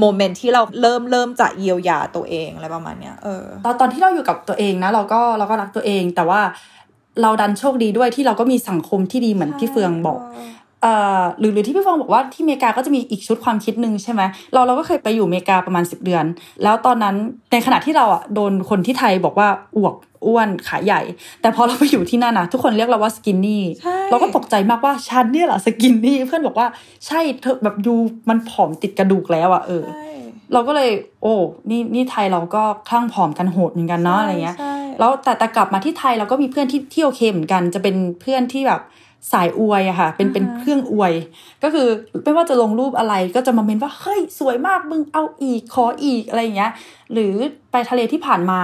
[0.00, 6.40] โมเมนต์ที่เราเริ่มเริ่มจะเยียวยาตัวเองอะไรประมาณเนี้ยเออตอนตอนที่เราอยู่กับตัวเองนะ เราก็เราก็รักตัวเอง แต่ว่า
[7.22, 10.20] เราดันโชคดีด้วยที่เราก็มีสังคมที่ดีเหมือนพี่เฟืองบอก
[11.38, 14.22] หรือหรือที่พี่เฟืองบอกว่าที่อเมริกาก็จะมีอีกชุดความคิดหนึ่งใช่ไหม
[14.52, 16.24] เราเราก็เคยไปอยู่อเมริกาประมาณ 10 เดือน
[16.62, 17.14] แล้วตอนนั้น
[17.52, 19.94] ในขณะที่เราอะโดนคนที่ไทยบอกว่าอ้วก
[20.26, 21.00] อ้วนขาใหญ่
[21.40, 26.66] แต่พอเราไปอยู่ที่นั่นนะทุกคนเรียกเราว่า skinny ใช่เราก็ตกใจมากว่าฉันเนี่ยเหรอ skinny เพื่อนบอกว่า
[27.06, 27.94] ใช่เธอแบบดู
[28.28, 30.10] มันผอมติดกระดูกแล้วอะเออใช่
[30.52, 30.90] เราก็เลย
[31.22, 31.34] โอ้
[31.70, 38.80] นี่นี่ไทยเราก็คลั่งผอมกันโหดเหมือนกันเนาะอะไรเงี้ยใช่แล้วแต่แต่กลับมาที่ไทยเราก็มีเพื่อนที่ที่โอเคเหมือนกัน จะเป็นเพื่อนที่แบบ
[39.32, 41.14] สายอวยอะค่ะ เป็นเป็นเครื่องอวย
[41.62, 41.88] ก็คือ
[42.24, 46.72] ไม่ว่าจะลงรูปอะไรก็จะมาเมนว่าเฮ้ยสวยมากมึงเอาอีกขออีกอะไรอย่างเงี้ย
[47.12, 47.34] หรือ
[47.70, 48.60] ไปทะเลที่ผ่านมา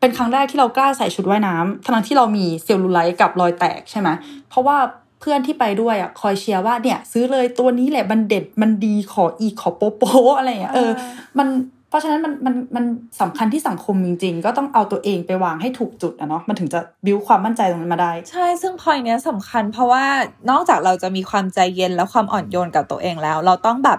[0.00, 4.08] เป็นครั้งแรกที่เรากล้าใส่ชุดว่ายน้ำทั้งที่เรามีเซลลูไลท์กับรอยแตกใช่ไหม
[4.50, 4.76] เพราะว่า
[5.20, 10.90] เพื่อนที่ไปด้วยอะคอยเชียร์ว่าเนี่ย ซื้อเลยตัวนี้แหละมันเด็ดมันดีขออีกขอโป๊ะโป๊ะอะไรอย่างเงี้ยเออ
[11.38, 12.84] มันเพ ราะฉะนั้นมันมันมัน
[13.20, 20.04] สำคัญที่สังคมจริง ๆ ก็ต้องเอาตัวเองไปวางให้ถูกจุดนะเนาะมันถึงจะบิวความมั่นใจตรงนั้นมาได้ ใช่ซึ่งพอยเนี้ยสำคัญเพราะว่า
[20.50, 23.98] นอกจากเราจะมีความใจเย็นและความอ่อนโยนกับตัวเองแล้ว เราต้องแบบ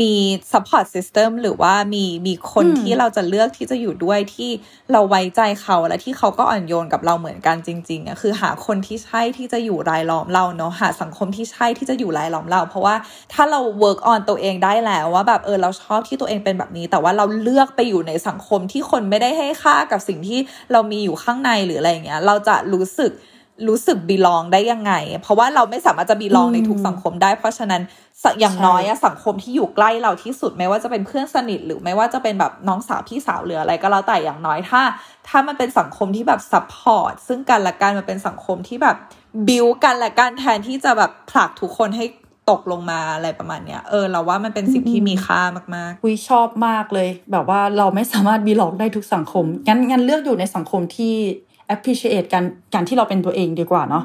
[0.00, 0.14] มี
[0.52, 4.50] support system หรือว่ามีมีคนอืมที่เราจะเลือกที่จะอยู่ด้วยที่
[4.92, 12.94] เราไว้ใจเขาและที่เขาก็อ่อนโยนกับเราเหมือนกันจริงๆอะคือหาคนที่ใช่ที่จะอยู่รายล้อมเราเนาะหาสังคมที่ใช่ที่จะอยู่รายล้อมเรา เพราะว่า
[13.32, 20.40] ถ้าเรา work on ตัวเองได้แล้วว่าแบบเออเราชอบที่ตัวเองเป็นแบบนี้ แต่ว่าเราเลือกไปอยู่ในสังคมที่คนไม่ได้ให้ค่ากับสิ่งที่
[20.72, 23.12] เรามีอยู่ข้างในหรืออะไรอย่างเงี้ยเราจะรู้สึก
[23.68, 24.92] รู้สึก belong ได้ยังไง
[25.22, 27.82] เพราะว่าเราไม่สามารถจะ belong อืมในทุกสังคมได้ เพราะฉะนั้น
[28.22, 34.82] อย่างใช่น้อยอะสังคมที่อยู่ใกล้เราที่สุดไม่ว่าจะเป็นเพื่อนสนิท หรือไม่ว่าจะเป็นแบบน้องสาวพี่สาวหรืออะไรก็แล้วแต่อย่างน้อยถ้า
[35.28, 38.96] ถ้ามันเป็นสังคมที่แบบ support ซึ่งกันและกันมันเป็นสังคมที่แบบ
[39.48, 42.04] บิวกันและกันแทนที่จะแบบผลักทุกคนให้
[42.50, 45.42] ตกลงมาอะไรประมาณเนี้ยเออเราว่ามันเป็นสิ่งที่มีค่า
[45.76, 51.14] มากอุ๊ยชอบมากเลย แบบว่าเราไม่สามารถ belong ได้ทุกสังคมงั้นงั้นเลือกอยู่ในสังคมที่
[51.74, 52.42] appreciate กัน
[52.74, 54.04] การที่เราเป็นตัวเองดีกว่าเนาะ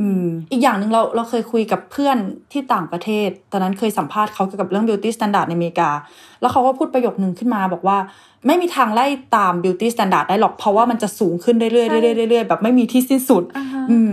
[0.00, 2.16] อืมอีกอย่างหนึ่งเราเราเคยคุยกับเพื่อน
[2.52, 5.90] ที่ต่างประเทศ ตอนนั้นเคยสัมภาษณ์เขาเกี่ยวกับเรื่อง beauty standard ในอเมริกา
[6.40, 7.98] แล้วเขาก็พูดประโยคนึงขึ้นมาบอกว่า
[8.46, 14.12] ไม่มีทางไล่ตาม beauty standard ได้หรอก เพราะว่ามันจะสูงขึ้นเรื่อยๆเรื่อยๆเรื่อยๆแบบไม่มีที่สิ้นสุดๆอ่าฮะอืม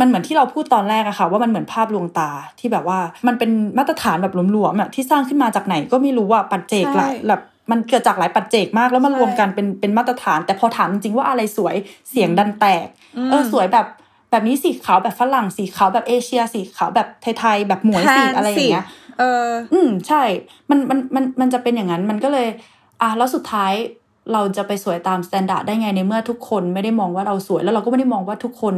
[0.00, 11.74] มันเหมือนที่เราพูดตอนแรกอะค่ะ ว่ามันเหมือนภาพลวงตาที่แบบว่า มันเป็นมาตรฐานแบบหลวมๆอะที่สร้างขึ้นมาจากไหนก็ไม่รู้ว่าปัจเจกหลายใช่แบบ มันเกิดจากหลายปัจเจกมากแล้วมันใช่รวมกันเป็นเป็นมาตรฐาน แต่พอถามจริงๆว่าอะไรสวย
[12.10, 12.86] เสียงดันแตก
[13.30, 13.86] เออสวยแบบ
[14.30, 17.08] แบบนี้สวยขาวแบบฝรั่งสวยขาวแบบเอเชียสวยขาวแบบ
[17.38, 18.86] ไทยๆแบบหมวยสวยแทนอะไรอย่างเงี้ย
[19.18, 20.22] เออ อืมใช่
[20.70, 22.48] มันมันมันมันจะเป็นอย่างนั้นมันก็เลย
[23.00, 23.72] อะแล้วสุดท้าย
[24.32, 28.74] เราจะไปสวยตาม standard ได้ไงในเมื่อทุกคนไม่ได้มองว่าเราสวย แล้วเราก็ไม่ได้มองว่าทุกคน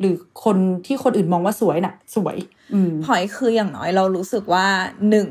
[0.00, 2.36] หรือคนที่คนอื่นมองว่าสวยน่ะ สวย
[2.74, 4.66] อืมพอยคืออย่างน้อยเรารู้สึกว่า
[5.10, 5.28] หนึ่ง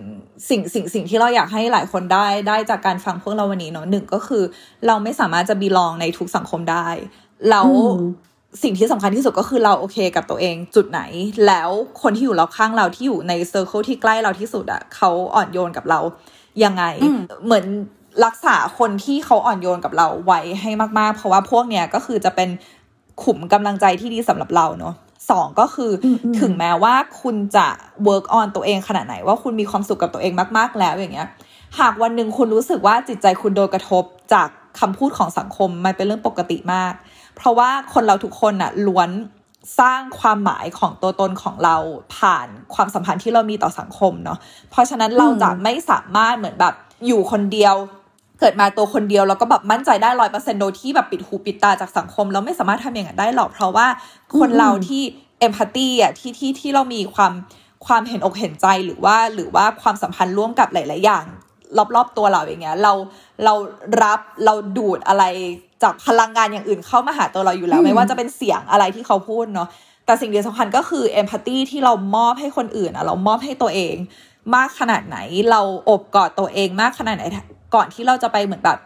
[0.49, 4.43] สิ่งสิ่งสิ่งที่เราอยากให้หลายคนได้ได้จากการฟังพวกเราวันนี้เนาะหนึ่งก็คือ
[4.87, 6.87] เราไม่สามารถจะบีลองในทุกสังคมได้
[7.49, 7.99] แล้วอืม
[8.63, 11.01] สิ่งที่สำคัญที่สุดก็คือเราโอเคกับตัวเองจุดไหน
[11.47, 11.69] แล้ว
[12.01, 15.99] คนที่อยู่รอบข้างเราที่อยู่ในเซอร์เคิลที่ใกล้เราที่สุดอะเขาอ่อนโยนกับเรา
[16.63, 17.65] ยังไงอืมเหมือน
[18.25, 22.49] รักษาคนที่เขาอ่อนโยนกับเราไว้ให้มากๆ เพราะว่าพวกเนี้ยก็คือจะเป็น
[23.23, 24.93] ขุมกำลังใจที่ดีสำหรับเราเนาะ
[25.32, 27.67] สองก็คืออมอืมถึงแม้ว่าคุณจะ
[28.07, 31.27] work on ตัวเองขนาดไหน ว่าคุณมีความสุขกับตัวเองมาก ๆ แล้วอย่างเงี้ย
[31.79, 34.03] หากวันหนึ่งคุณรู้สึกว่าจิตใจคุณโดนกระทบ
[34.34, 34.47] จาก
[34.79, 36.93] คำพูดของสังคมมันเป็นเรื่องปกติมาก
[37.36, 39.09] เพราะว่าคนเราทุกคนน่ะล้วน
[39.79, 41.75] สร้างความหมายของตัวตนของเรา
[42.17, 44.38] ผ่านความสัมพันธ์ที่เรามีต่อสังคมเนาะ
[44.71, 46.73] เพราะฉะนั้นเราจะไม่สามารถเหมือนแบบ
[47.07, 47.75] อยู่คนเดียว
[48.41, 53.87] เกิดมาตัวคนเดียวแล้วก็แบบมั่นใจได้ร้อยเปอร์เซ็นโดยที่แบบปิดหูปิดตาจากสังคมเราไม่สามารถทำอย่างนั้นได้หรอก เพราะว่า
[54.39, 55.01] คนเราที่
[55.39, 57.33] เอมพัตตีอะที่ที่ที่เรามีความ
[57.85, 61.23] ความเห็นอกเห็นใจหรือว่าหรือว่าความสัมพันธ์ร่วมกับหลาย ๆ อย่าง
[61.95, 62.93] รอบ ๆ ตัวเราอย่างเงี้ยเรา
[63.43, 63.53] เรา
[64.03, 65.23] รับเราดูดอะไร
[65.83, 69.67] จากพลังงานอย่างอื่นเข้ามาหาตัวเราอยู่แล้วอืมไม่ว่าจะเป็นเสียงอะไรที่เขาพูดเนาะ
[70.05, 73.95] แต่สิ่งที่สำคัญก็คือเอมพัตตีที่เรามอบให้คนอื่นอะเรามอบให้ตัวเอง
[74.55, 75.17] มากขนาดไหน
[75.51, 77.23] เราอบกอดตัวเองมากขนาดไหน
[77.76, 78.80] ก่อนที่เราจะไปเหมือนแบบ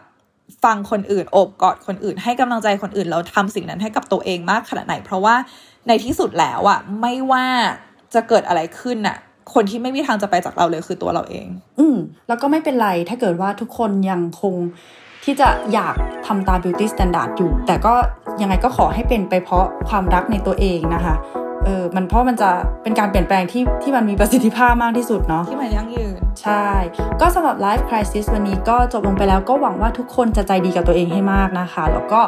[0.64, 5.34] ฟังคนอื่นโอบกอดคนอื่น ให้กำลังใจคนอื่นเราทำสิ่งนั้นให้กับตัวเองมากขนาดไหน เพราะว่า
[5.88, 7.46] ในที่สุดแล้วอะไม่ว่า
[8.14, 9.16] จะเกิดอะไรขึ้นอะ
[9.54, 11.46] คนที่ไม่มีทางจะไปจากเราเลยคือตัวเราเอง
[11.78, 11.96] อืม
[12.28, 14.54] แล้วก็ไม่เป็นไรถ้าเกิดว่าทุกคนยังคง
[15.24, 15.94] ที่จะอยาก
[16.26, 17.94] ทำตาม beauty standard อยู่ แต่ก็
[18.40, 21.14] ยังไงก็ขอให้เป็นไปเพราะความรักในตัวเองนะคะ
[21.66, 22.50] เออมันเพราะมันจะ
[22.82, 26.66] เป็นการเปลี่ยนแปลงที่ที่มันมีประสิทธิภาพมากที่สุดเนาะที่มันยั่งยืน ใช่
[27.20, 32.20] ก็สำหรับ Life Crisis วันนี้ก็จบลงไปแล้วก็หวังว่าทุกคนจะใจดีกับตัวเองให้มากนะคะ แล้วก็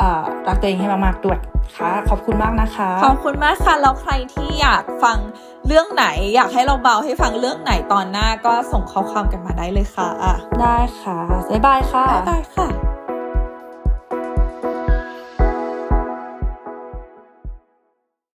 [0.00, 1.38] อ่ารักตัวเองให้มากๆด้วย
[1.76, 5.18] ค่ะขอบคุณมากนะคะ ขอบคุณมากค่ะ แล้วใครที่อยากฟัง
[5.66, 10.08] เรื่องไหน อยากให้เราเบาให้ฟังเรื่องไหนตอนหน้าก็ส่งข้อความกันมาได้เลยค่ะ
[10.60, 11.18] ได้ค่ะ
[11.50, 12.97] บ๊ายบายค่ะ บ๊ายบายค่ะ